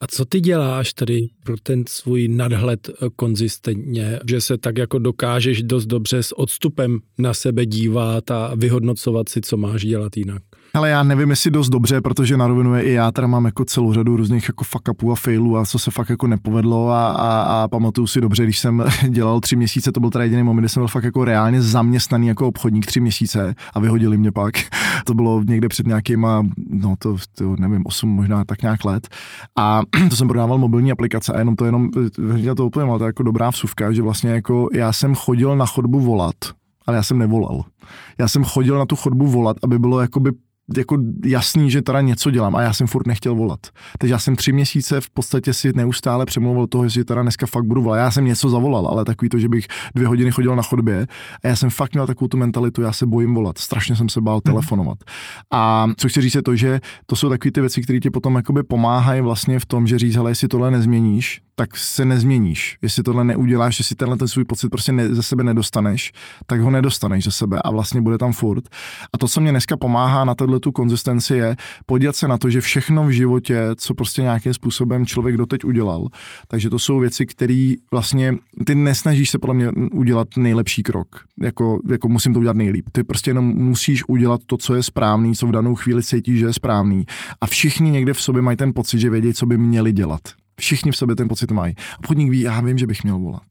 [0.00, 4.98] A co ty děláš tady pro ten svůj nadhled eh, konzistentně, že se tak jako
[4.98, 10.42] dokážeš dost dobře s odstupem na sebe dívat a vyhodnocovat si, co máš dělat jinak?
[10.76, 13.64] Ale já nevím, jestli dost dobře, protože na rovinu je i já teda mám jako
[13.64, 17.10] celou řadu různých jako fuck upů a failů a co se fakt jako nepovedlo a,
[17.10, 20.62] a, a pamatuju si dobře, když jsem dělal tři měsíce, to byl teda jediný moment,
[20.62, 24.54] kdy jsem byl fakt jako reálně zaměstnaný jako obchodník tři měsíce a vyhodili mě pak.
[25.04, 29.08] To bylo někde před nějakýma, no to, to nevím, osm možná tak nějak let.
[29.56, 31.90] A to jsem prodával mobilní aplikace a jenom to jenom,
[32.36, 36.00] já to úplně to jako dobrá vsuvka, že vlastně jako já jsem chodil na chodbu
[36.00, 36.34] volat,
[36.86, 37.64] ale já jsem nevolal.
[38.18, 40.32] Já jsem chodil na tu chodbu volat, aby bylo jakoby
[40.76, 43.60] jako jasný, že teda něco dělám a já jsem furt nechtěl volat.
[43.98, 47.64] Takže já jsem tři měsíce v podstatě si neustále přemlouval toho, že teda dneska fakt
[47.64, 47.98] budu volat.
[47.98, 51.06] Já jsem něco zavolal, ale takový to, že bych dvě hodiny chodil na chodbě
[51.44, 53.58] a já jsem fakt měl takovou tu mentalitu, já se bojím volat.
[53.58, 54.42] Strašně jsem se bál mhm.
[54.42, 54.98] telefonovat.
[55.52, 58.36] A co chci říct je to, že to jsou takové ty věci, které ti potom
[58.36, 62.78] jakoby pomáhají vlastně v tom, že říct, ale jestli tohle nezměníš, tak se nezměníš.
[62.82, 66.12] Jestli tohle neuděláš, jestli tenhle ten svůj pocit prostě ne, ze sebe nedostaneš,
[66.46, 68.64] tak ho nedostaneš ze sebe a vlastně bude tam furt.
[69.12, 72.50] A to, co mě dneska pomáhá na tohle tu konzistenci, je podívat se na to,
[72.50, 76.08] že všechno v životě, co prostě nějakým způsobem člověk doteď udělal,
[76.48, 78.34] takže to jsou věci, které vlastně
[78.66, 81.08] ty nesnažíš se podle mě udělat nejlepší krok.
[81.42, 82.88] Jako, jako musím to udělat nejlíp.
[82.92, 86.46] Ty prostě jenom musíš udělat to, co je správný, co v danou chvíli cítíš, že
[86.46, 87.04] je správný.
[87.40, 90.20] A všichni někde v sobě mají ten pocit, že vědí, co by měli dělat.
[90.60, 91.74] Všichni v sobě ten pocit mají.
[91.98, 93.42] Obchodník ví, já vím, že bych měl volat.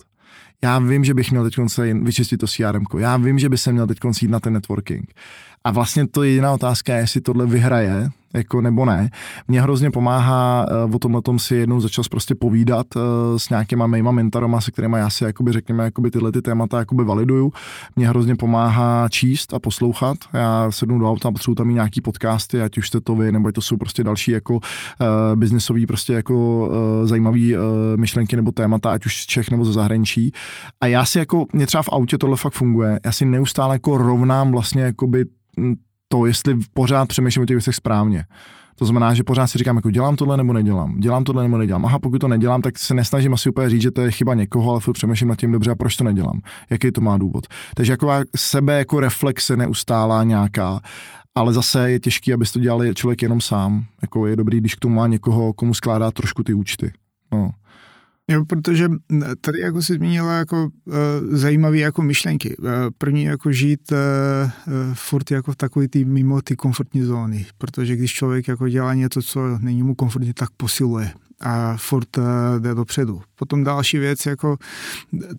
[0.63, 1.57] Já vím, že bych měl teď
[2.01, 2.83] vyčistit to CRM.
[2.97, 5.13] Já vím, že by se měl teď jít na ten networking.
[5.65, 9.09] A vlastně to je jediná otázka, jestli tohle vyhraje, jako nebo ne.
[9.47, 13.01] Mě hrozně pomáhá uh, o tomhle tom si jednou začal prostě povídat uh,
[13.37, 17.03] s nějakýma mýma mentorama, se kterými já si jakoby řekněme jakoby tyhle ty témata jakoby
[17.03, 17.53] validuju.
[17.95, 20.17] Mě hrozně pomáhá číst a poslouchat.
[20.33, 23.61] Já sednu do auta, potřebuji tam nějaký podcasty, ať už jste to vy, nebo to
[23.61, 24.59] jsou prostě další jako uh,
[25.35, 26.69] biznisový prostě jako
[27.03, 27.55] zajímavý
[27.95, 30.31] myšlenky nebo témata, ať už z Čech nebo ze zahraničí.
[30.81, 32.99] A já si jako, mě třeba v autě tohle fakt funguje.
[33.05, 35.25] Já si neustále jako rovnám vlastně jakoby
[36.07, 38.25] to, jestli pořád přemýšlím o těch věcech správně.
[38.77, 41.85] To znamená, že pořád si říkám, jako dělám tohle nebo nedělám, dělám tohle nebo nedělám.
[41.85, 44.71] Aha, pokud to nedělám, tak se nesnažím asi úplně říct, že to je chyba někoho,
[44.71, 47.47] ale furt přemýšlím nad tím dobře a proč to nedělám, jaký to má důvod.
[47.75, 50.79] Takže jako sebe jako reflexe neustálá nějaká,
[51.35, 53.85] ale zase je těžký, aby to dělal člověk jenom sám.
[54.01, 56.91] Jako je dobrý, když k tomu má někoho, komu skládá trošku ty účty.
[57.31, 57.51] No.
[58.31, 58.89] Jo, protože
[59.41, 60.93] tady jako si zmínila jako uh,
[61.31, 62.57] zajímavé jako myšlenky.
[62.57, 67.45] Uh, první jako žít uh, uh, furt jako v takový tý mimo ty komfortní zóny,
[67.57, 71.11] protože když člověk jako dělá něco, co není mu komfortní, tak posiluje.
[71.39, 72.23] a furt uh,
[72.59, 73.21] jde dopředu.
[73.35, 74.57] Potom další věc, jako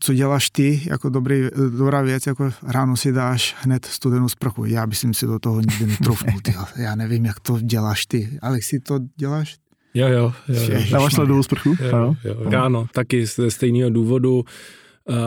[0.01, 1.43] co děláš ty, jako dobrý,
[1.79, 4.65] dobrá věc, jako ráno si dáš hned studenou sprchu.
[4.65, 6.41] Já bych si do toho nikdy netroufnul,
[6.77, 8.39] já nevím, jak to děláš ty.
[8.43, 9.57] Alexi, to děláš?
[9.97, 10.33] Jo, jo.
[10.49, 10.81] jo, jo.
[10.91, 11.77] Dáváš ledovou sprchu?
[11.81, 14.45] Jo, jo, ráno, taky ze stejného důvodu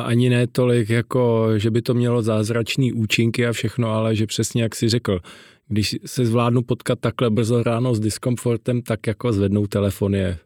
[0.03, 4.63] ani ne tolik, jako že by to mělo zázračný účinky a všechno, ale že přesně
[4.63, 5.19] jak si řekl,
[5.67, 10.37] když se zvládnu potkat takhle brzo ráno s diskomfortem, tak jako zvednout telefon je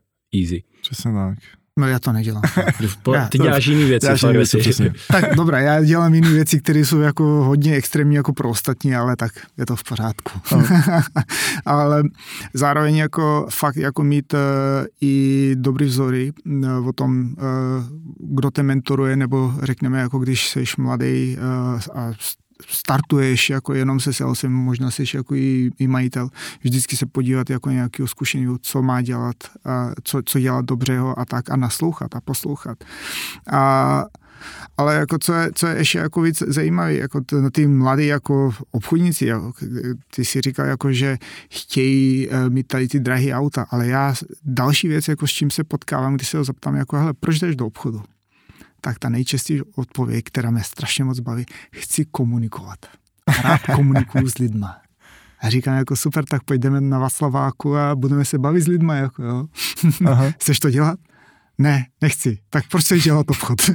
[0.41, 0.63] easy.
[0.81, 1.37] Přesně tak.
[1.79, 2.41] No já to nedělám.
[3.29, 4.05] Ty děláš jiné věci.
[4.05, 4.93] Děláš jiný věci přesně.
[5.07, 9.15] tak dobré, já dělám jiné věci, které jsou jako hodně extrémní jako pro ostatní, ale
[9.15, 10.31] tak je to v pořádku.
[10.51, 10.63] No.
[11.65, 12.03] ale
[12.53, 14.39] zároveň jako fakt jako mít uh,
[15.01, 17.33] i dobrý vzory uh, o tom, uh,
[18.19, 22.11] kdo te mentoruje, nebo řekněme jako když jsi mladý uh, a
[22.67, 26.29] startuješ jako jenom se salesem, možná jsi jako i, i majitel,
[26.63, 31.25] vždycky se podívat jako nějakého zkušeného, co má dělat, a co, co dělat dobřeho a
[31.25, 32.83] tak a naslouchat a poslouchat.
[33.51, 34.05] A
[34.77, 38.53] ale jako co je, co je ještě jako víc zajímavé, jako t, ty mladí jako
[38.71, 39.53] obchodníci, jako,
[40.15, 41.17] ty si říkal jako, že
[41.49, 44.13] chtějí uh, mít tady ty drahé auta, ale já
[44.45, 47.55] další věc, jako s čím se potkávám, když se ho zeptám, jako hele, proč jdeš
[47.55, 48.01] do obchodu?
[48.85, 52.79] Tak ta nejčastější odpověď, která mě strašně moc baví, chci komunikovat.
[53.43, 54.75] Rád komunikuju s lidma.
[55.41, 58.95] A říkám jako super, tak pojďme na Václaváku a budeme se bavit s lidma.
[58.95, 59.45] Jako, jo.
[60.05, 60.31] Aha.
[60.39, 60.99] Chceš to dělat?
[61.57, 62.37] Ne, nechci.
[62.49, 63.57] Tak proč chceš dělat obchod?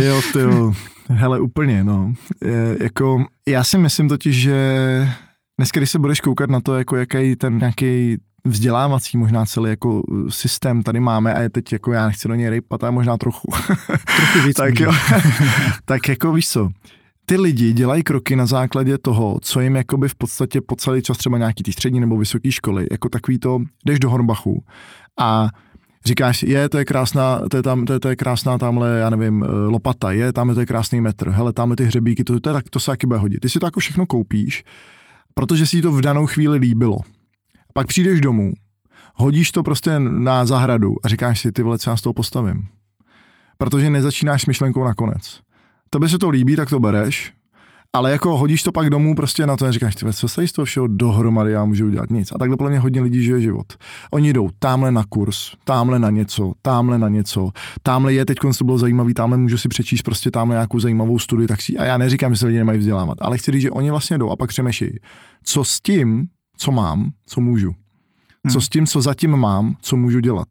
[0.00, 0.72] jo, ty jo.
[1.08, 2.12] Hele, úplně, no.
[2.44, 4.58] Je, jako, já si myslím totiž, že
[5.58, 10.02] dneska, když se budeš koukat na to, jako jaký ten nějaký vzdělávací možná celý jako
[10.02, 13.16] uh, systém tady máme a je teď jako já nechci do něj rejpat, ale možná
[13.16, 13.52] trochu.
[14.16, 14.56] trochu víc.
[14.56, 14.92] tak, jo,
[15.84, 16.70] tak jako víš co,
[17.26, 21.18] ty lidi dělají kroky na základě toho, co jim jakoby v podstatě po celý čas
[21.18, 24.64] třeba nějaký ty střední nebo vysoké školy, jako takový to, jdeš do Hornbachu
[25.18, 25.48] a
[26.04, 29.10] říkáš, je, to je krásná, to je, tam, to je, to je krásná tamhle, já
[29.10, 32.50] nevím, eh, lopata, je, tam to je krásný metr, hele, tam ty hřebíky, to, to,
[32.50, 33.40] je, to se taky bude hodit.
[33.40, 34.64] Ty si to jako všechno koupíš,
[35.34, 36.98] protože si to v danou chvíli líbilo.
[37.76, 38.52] Pak přijdeš domů,
[39.14, 42.68] hodíš to prostě na zahradu a říkáš si, ty vole, co já z toho postavím.
[43.58, 45.40] Protože nezačínáš s myšlenkou nakonec.
[45.90, 47.32] Tobě se to líbí, tak to bereš,
[47.92, 50.52] ale jako hodíš to pak domů prostě na to a říkáš, ty co se z
[50.52, 52.32] toho všeho dohromady já můžu udělat nic.
[52.32, 53.66] A takhle podle mě hodně lidí žije život.
[54.10, 57.50] Oni jdou tamhle na kurz, tamhle na něco, tamhle na něco,
[57.82, 61.48] tamhle je teď to bylo zajímavý, tamhle můžu si přečíst prostě tamhle nějakou zajímavou studii,
[61.48, 63.90] tak si, a já neříkám, že se lidi nemají vzdělávat, ale chci říct, že oni
[63.90, 64.92] vlastně jdou a pak přemýšlejí,
[65.44, 67.74] co s tím, co mám, co můžu.
[68.48, 68.60] Co hmm.
[68.60, 70.48] s tím, co zatím mám, co můžu dělat.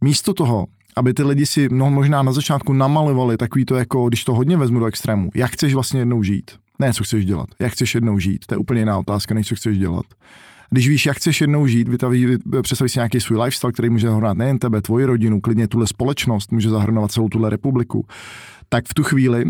[0.00, 4.24] Místo toho, aby ty lidi si no, možná na začátku namalovali takový to, jako když
[4.24, 6.50] to hodně vezmu do extrému, jak chceš vlastně jednou žít.
[6.78, 7.46] Ne, co chceš dělat.
[7.58, 8.46] Jak chceš jednou žít.
[8.46, 10.06] To je úplně jiná otázka, než co chceš dělat.
[10.70, 12.26] Když víš, jak chceš jednou žít, vytaví,
[12.62, 16.52] představí si nějaký svůj lifestyle, který může zahrnovat nejen tebe, tvoji rodinu, klidně tuhle společnost,
[16.52, 18.06] může zahrnovat celou tuhle republiku,
[18.68, 19.44] tak v tu chvíli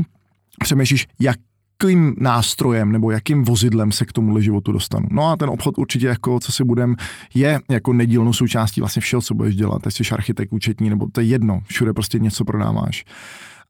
[0.63, 1.37] přemýšlíš, jak
[1.83, 5.07] jakým nástrojem nebo jakým vozidlem se k tomuhle životu dostanu.
[5.11, 6.97] No a ten obchod určitě jako, co si budem,
[7.35, 9.83] je jako nedílnou součástí vlastně všeho, co budeš dělat.
[9.83, 13.05] Teď jsi architekt, účetní, nebo to je jedno, všude prostě něco prodáváš.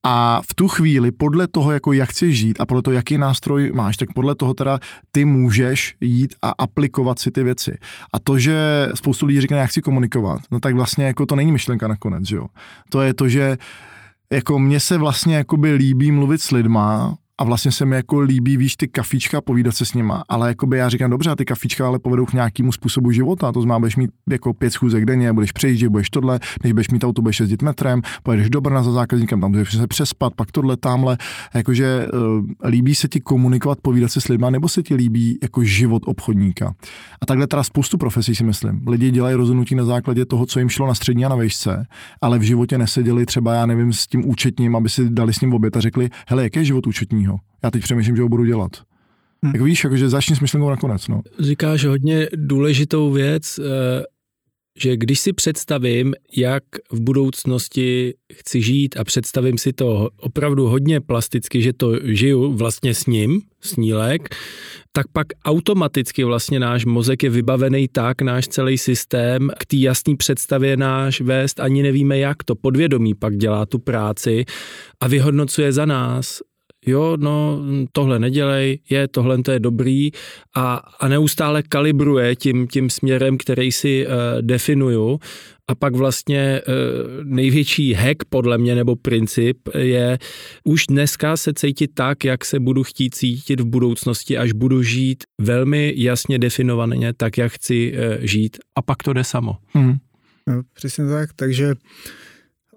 [0.07, 3.73] A v tu chvíli, podle toho, jako jak chceš žít a podle toho, jaký nástroj
[3.75, 4.79] máš, tak podle toho teda
[5.12, 7.79] ty můžeš jít a aplikovat si ty věci.
[8.12, 11.53] A to, že spoustu lidí říká, jak chci komunikovat, no tak vlastně jako to není
[11.53, 12.47] myšlenka nakonec, že jo.
[12.90, 13.57] To je to, že
[14.33, 18.57] jako mně se vlastně jakoby líbí mluvit s lidma a vlastně se mi jako líbí,
[18.57, 21.44] víš, ty kafička, povídat se s nima, ale jako by já říkám, dobře, a ty
[21.44, 25.33] kafička ale povedou k nějakému způsobu života, to znamená, budeš mít jako pět schůzek denně,
[25.33, 28.92] budeš přejíždět, budeš tohle, když budeš mít auto, budeš jezdit metrem, pojedeš do Brna za
[28.92, 31.18] zákazníkem, tam budeš se přespat, pak tohle, tamhle,
[31.55, 35.64] jakože uh, líbí se ti komunikovat, povídat se s lidma, nebo se ti líbí jako
[35.64, 36.75] život obchodníka.
[37.20, 38.85] A takhle teda spoustu profesí si myslím.
[38.88, 41.87] Lidi dělají rozhodnutí na základě toho, co jim šlo na střední a na výšce,
[42.23, 45.55] ale v životě neseděli třeba, já nevím, s tím účetním, aby si dali s ním
[45.55, 47.23] oběd a řekli, hele, jaký je život účetní?
[47.24, 47.38] Prvního.
[47.62, 48.70] Já teď přemýšlím, že ho budu dělat.
[49.42, 49.52] Hmm.
[49.54, 51.08] Jak víš, jakože začni s myšlenkou nakonec.
[51.08, 51.22] No.
[51.40, 54.04] Říkáš hodně důležitou věc, eh,
[54.78, 61.00] že když si představím, jak v budoucnosti chci žít a představím si to opravdu hodně
[61.00, 64.34] plasticky, že to žiju vlastně s ním, snílek,
[64.92, 70.16] tak pak automaticky vlastně náš mozek je vybavený tak, náš celý systém k té jasné
[70.16, 74.44] představě náš vést, ani nevíme jak to podvědomí pak dělá tu práci
[75.00, 76.42] a vyhodnocuje za nás,
[76.87, 80.11] jo, no tohle nedělej, je, tohle to je dobrý
[80.57, 85.18] a, a neustále kalibruje tím, tím směrem, který si uh, definuju
[85.68, 86.75] a pak vlastně uh,
[87.25, 90.18] největší hack podle mě nebo princip je
[90.64, 95.25] už dneska se cítit tak, jak se budu chtít cítit v budoucnosti, až budu žít
[95.40, 99.57] velmi jasně definovaně tak, jak chci uh, žít a pak to jde samo.
[99.68, 99.97] Hmm.
[100.49, 101.75] No, přesně tak, takže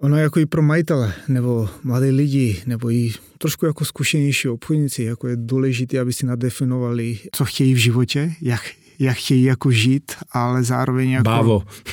[0.00, 5.28] ono jako i pro majitele, nebo mladé lidi, nebo i trošku jako zkušenější obchodníci, jako
[5.28, 8.60] je důležité, aby si nadefinovali, co chtějí v životě, jak,
[8.98, 11.24] jak chtějí jako žít, ale zároveň jako...
[11.24, 11.62] Bávo.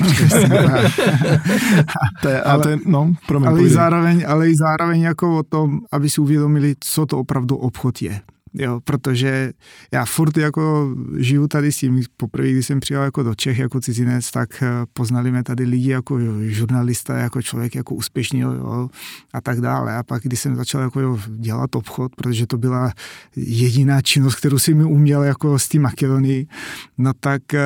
[2.21, 5.43] to je, ale, to je, no, promiň, ale, i zároveň, ale i zároveň jako o
[5.43, 8.21] tom, aby si uvědomili, co to opravdu obchod je
[8.57, 9.51] jo, protože
[9.91, 13.79] já furt jako žiju tady s tím, poprvé, když jsem přijel jako do Čech jako
[13.79, 18.89] cizinec, tak eh, poznali mě tady lidi jako jo, žurnalista, jako člověk jako úspěšný jo,
[19.33, 19.97] a tak dále.
[19.97, 22.91] A pak, když jsem začal jako jo, dělat obchod, protože to byla
[23.35, 26.47] jediná činnost, kterou si mi uměl jako z té Makedonii,
[26.97, 27.59] no tak uh,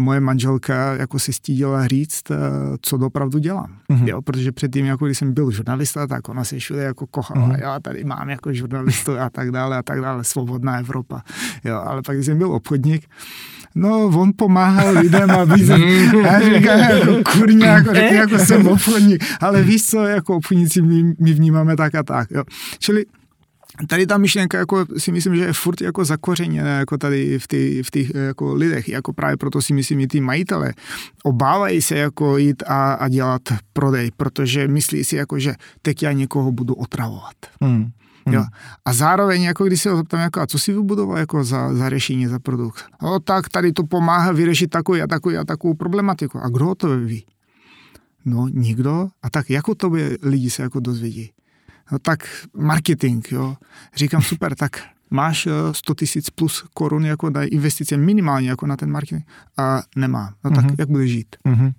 [0.00, 2.36] moje manželka jako si stídila říct, uh,
[2.82, 3.76] co dopravdu dělám.
[3.90, 4.08] Mm-hmm.
[4.08, 7.48] Jo, protože předtím, jako když jsem byl žurnalista, tak ona se všude jako kochala.
[7.48, 7.60] Mm-hmm.
[7.60, 11.22] Já tady mám jako žurnalistu a tak dále a tak dále svobodná Evropa.
[11.64, 13.08] Jo, ale pak, jsem byl obchodník,
[13.74, 15.68] no, on pomáhal lidem a víc.
[16.24, 21.14] já říkám, jako kurně, jako, řekl, jako jsem obchodník, ale víš co, jako obchodníci my,
[21.20, 22.30] my vnímáme tak a tak.
[22.30, 22.44] Jo.
[22.78, 23.04] Čili
[23.86, 27.86] tady ta myšlenka jako si myslím, že je furt jako zakořeněná jako tady v těch
[27.86, 28.88] v těch jako lidech.
[28.88, 30.72] Jako právě proto si myslím, že ty majitele
[31.22, 36.12] obávají se jako jít a, a dělat prodej, protože myslí si jako, že teď já
[36.12, 37.34] někoho budu otravovat.
[37.60, 37.90] Hmm.
[38.28, 38.34] Hmm.
[38.34, 38.44] Jo.
[38.84, 41.90] A zároveň, jako když se ho zeptám, jako, a co si vybudoval jako za, za
[41.90, 42.84] řešení, za produkt?
[43.02, 46.38] No tak tady to pomáhá vyřešit takovou a takovou a takovou problematiku.
[46.38, 47.24] A kdo to ví?
[48.24, 49.08] No nikdo.
[49.22, 51.30] A tak jako to by lidi se jako dozvědí?
[51.92, 52.20] No tak
[52.56, 53.56] marketing, jo.
[53.96, 58.76] Říkám super, tak máš 100 eh, tisíc plus korun jako na investice minimálně jako na
[58.76, 59.24] ten marketing
[59.56, 60.34] a nemá.
[60.44, 60.74] No tak mm-hmm.
[60.78, 61.36] jak bude žít?
[61.46, 61.72] Mm-hmm.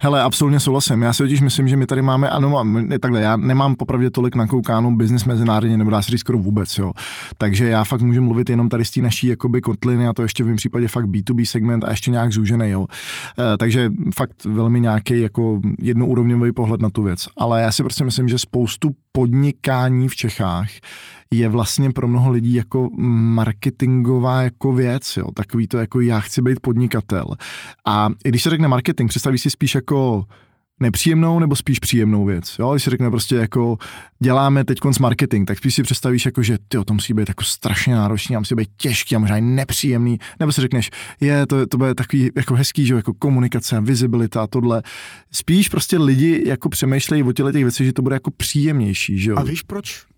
[0.00, 1.02] Hele, absolutně souhlasím.
[1.02, 2.64] Já si totiž myslím, že my tady máme, ano,
[3.00, 6.92] takhle, já nemám popravdě tolik nakoukáno biznis mezinárodně, nebo dá se říct skoro vůbec, jo.
[7.38, 10.44] Takže já fakt můžu mluvit jenom tady z té naší jakoby kotliny a to ještě
[10.44, 12.86] v mém případě fakt B2B segment a ještě nějak zúžený, jo.
[13.54, 17.26] E, takže fakt velmi nějaký jako jednoúrovňový pohled na tu věc.
[17.36, 20.68] Ale já si prostě myslím, že spoustu podnikání v Čechách
[21.38, 22.90] je vlastně pro mnoho lidí jako
[23.34, 27.26] marketingová jako věc, jo, takový to jako já chci být podnikatel.
[27.86, 30.24] A když se řekne marketing, představíš si spíš jako
[30.80, 32.56] nepříjemnou nebo spíš příjemnou věc.
[32.58, 32.72] Jo?
[32.72, 33.76] Když se řekne prostě jako
[34.20, 37.44] děláme teď konc marketing, tak spíš si představíš jako, že ty to musí být jako
[37.44, 41.66] strašně náročný, a musí být těžký a možná i nepříjemný, nebo si řekneš, je, to,
[41.66, 44.82] to bude takový jako hezký, že jako komunikace, vizibilita a tohle.
[45.32, 49.30] Spíš prostě lidi jako přemýšlejí o těle těch věcí, že to bude jako příjemnější, že
[49.30, 49.36] jo.
[49.38, 50.13] A víš proč?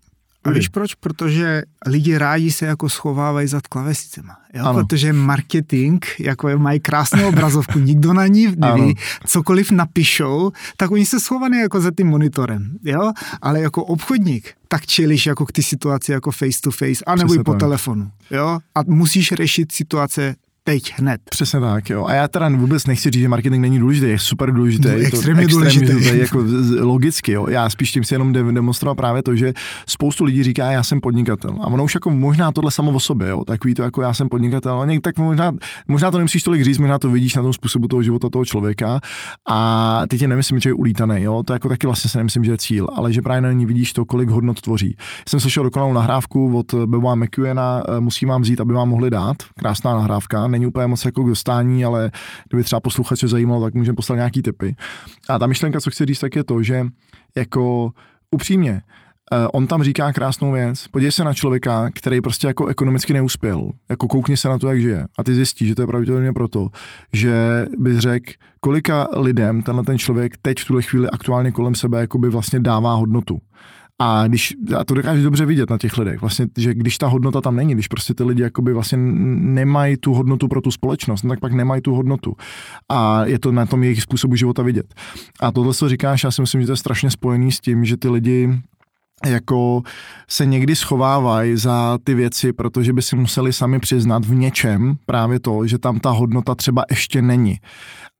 [0.47, 0.95] A víš proč?
[0.95, 4.37] Protože lidi rádi se jako schovávají za klávesnicema.
[4.53, 4.73] Jo?
[4.73, 8.93] Protože marketing, jako mají krásnou obrazovku, nikdo na ní neví, ano.
[9.25, 12.77] cokoliv napíšou, tak oni se schovaní jako za tím monitorem.
[12.83, 13.11] Jo?
[13.41, 17.37] Ale jako obchodník, tak čelíš jako k ty situaci jako face to face, anebo i
[17.37, 17.59] po tak.
[17.59, 18.11] telefonu.
[18.31, 18.59] Jo?
[18.75, 20.35] A musíš řešit situace
[20.67, 21.21] teď hned.
[21.29, 22.05] Přesně tak, jo.
[22.05, 24.87] A já teda vůbec nechci říct, že marketing není důležitý, je super důležitý.
[24.87, 25.85] No, je extrémně, to extrémně důležitý.
[25.91, 26.19] důležitý.
[26.19, 26.43] jako
[26.79, 27.47] logicky, jo.
[27.49, 29.53] Já spíš tím si jenom demonstrovat právě to, že
[29.87, 31.57] spoustu lidí říká, já jsem podnikatel.
[31.61, 33.45] A ono už jako možná tohle samo o sobě, jo.
[33.45, 34.81] Takový to jako já jsem podnikatel.
[34.81, 35.51] A tak možná,
[35.87, 38.99] možná to nemusíš tolik říct, možná to vidíš na tom způsobu toho života toho člověka.
[39.49, 41.43] A teď je nemyslím, že je ulítaný, jo.
[41.43, 43.93] To jako taky vlastně si nemyslím, že je cíl, ale že právě na ní vidíš
[43.93, 44.97] to, kolik hodnot tvoří.
[45.27, 49.37] Jsem slyšel dokonalou nahrávku od Beba McEwena, musím vám vzít, aby vám mohli dát.
[49.59, 52.11] Krásná nahrávka, není úplně moc jako dostání, ale
[52.49, 54.75] kdyby třeba posluchače zajímalo, tak můžeme poslat nějaký typy.
[55.29, 56.85] A ta myšlenka, co chci říct, tak je to, že
[57.35, 57.91] jako
[58.31, 58.81] upřímně,
[59.31, 60.87] Uh, on tam říká krásnou věc.
[60.87, 63.71] Podívej se na člověka, který prostě jako ekonomicky neuspěl.
[63.89, 65.07] Jako koukni se na to, jak žije.
[65.17, 66.69] A ty zjistíš, že to je pravděpodobně proto,
[67.13, 71.99] že bys řekl, kolika lidem tenhle ten člověk teď v tuhle chvíli aktuálně kolem sebe
[71.99, 73.39] jakoby vlastně dává hodnotu.
[73.99, 77.41] A když, a to dokážeš dobře vidět na těch lidech, vlastně, že když ta hodnota
[77.41, 81.29] tam není, když prostě ty lidi jakoby vlastně nemají tu hodnotu pro tu společnost, no
[81.29, 82.35] tak pak nemají tu hodnotu.
[82.89, 84.93] A je to na tom jejich způsobu života vidět.
[85.39, 87.97] A tohle, co říkáš, já si myslím, že to je strašně spojený s tím, že
[87.97, 88.49] ty lidi
[89.25, 89.81] jako
[90.29, 95.39] se někdy schovávají za ty věci, protože by si museli sami přiznat v něčem právě
[95.39, 97.55] to, že tam ta hodnota třeba ještě není.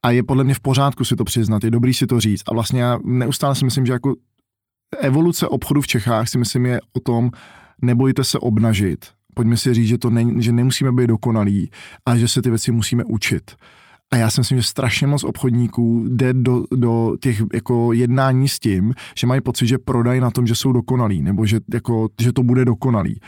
[0.03, 2.43] A je podle mě v pořádku si to přiznat, je dobrý si to říct.
[2.51, 4.13] A vlastně já neustále si myslím, že jako
[4.99, 7.31] evoluce obchodu v Čechách si myslím je o tom,
[7.81, 9.05] nebojte se obnažit.
[9.33, 11.71] Pojďme si říct, že, to ne, že nemusíme být dokonalí
[12.05, 13.55] a že se ty věci musíme učit.
[14.13, 18.59] A já si myslím, že strašně moc obchodníků jde do, do těch jako jednání s
[18.59, 22.33] tím, že mají pocit, že prodají na tom, že jsou dokonalí, nebo že, jako, že
[22.33, 23.19] to bude dokonalý.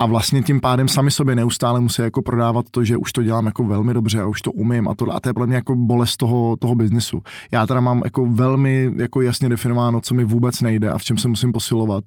[0.00, 3.46] A vlastně tím pádem sami sobě neustále musí jako prodávat to, že už to dělám
[3.46, 5.76] jako velmi dobře a už to umím a to, a to je pro mě jako
[5.76, 7.22] bolest toho, toho biznesu.
[7.52, 11.18] Já teda mám jako velmi jako jasně definováno, co mi vůbec nejde a v čem
[11.18, 12.04] se musím posilovat.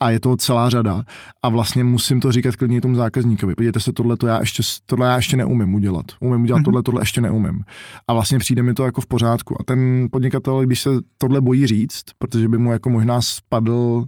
[0.00, 1.02] A je to celá řada.
[1.42, 3.54] A vlastně musím to říkat klidně tomu zákazníkovi.
[3.54, 6.06] Podívejte se, tohle, to já ještě, tohle já ještě neumím udělat.
[6.20, 6.64] Umím udělat mm-hmm.
[6.64, 7.64] tohle, tohle ještě neumím
[8.08, 9.60] a vlastně přijde mi to jako v pořádku.
[9.60, 14.04] A ten podnikatel, když se tohle bojí říct, protože by mu jako možná spadl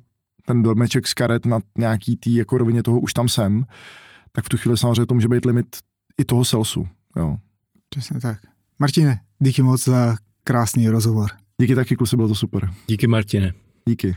[0.47, 3.65] ten dormeček z karet na nějaký tý jako rovině toho už tam jsem,
[4.33, 5.67] tak v tu chvíli samozřejmě to může být limit
[6.21, 6.89] i toho salesu.
[7.17, 7.37] Jo.
[7.89, 8.39] Přesně tak.
[8.79, 11.31] Martine, díky moc za krásný rozhovor.
[11.61, 12.71] Díky taky, kluci, bylo to super.
[12.87, 13.53] Díky, Martine.
[13.89, 14.17] Díky.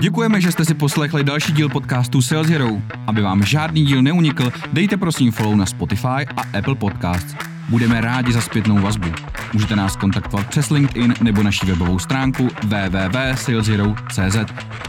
[0.00, 2.68] Děkujeme, že jste si poslechli další díl podcastu Sales Hero.
[3.06, 7.34] Aby vám žádný díl neunikl, dejte prosím follow na Spotify a Apple Podcasts.
[7.70, 9.08] Budeme rádi za zpětnou vazbu.
[9.52, 14.36] Můžete nás kontaktovat přes LinkedIn nebo naší webovou stránku www.saleshero.cz.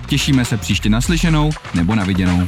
[0.07, 2.47] Těšíme se příště naslyšenou nebo na viděnou.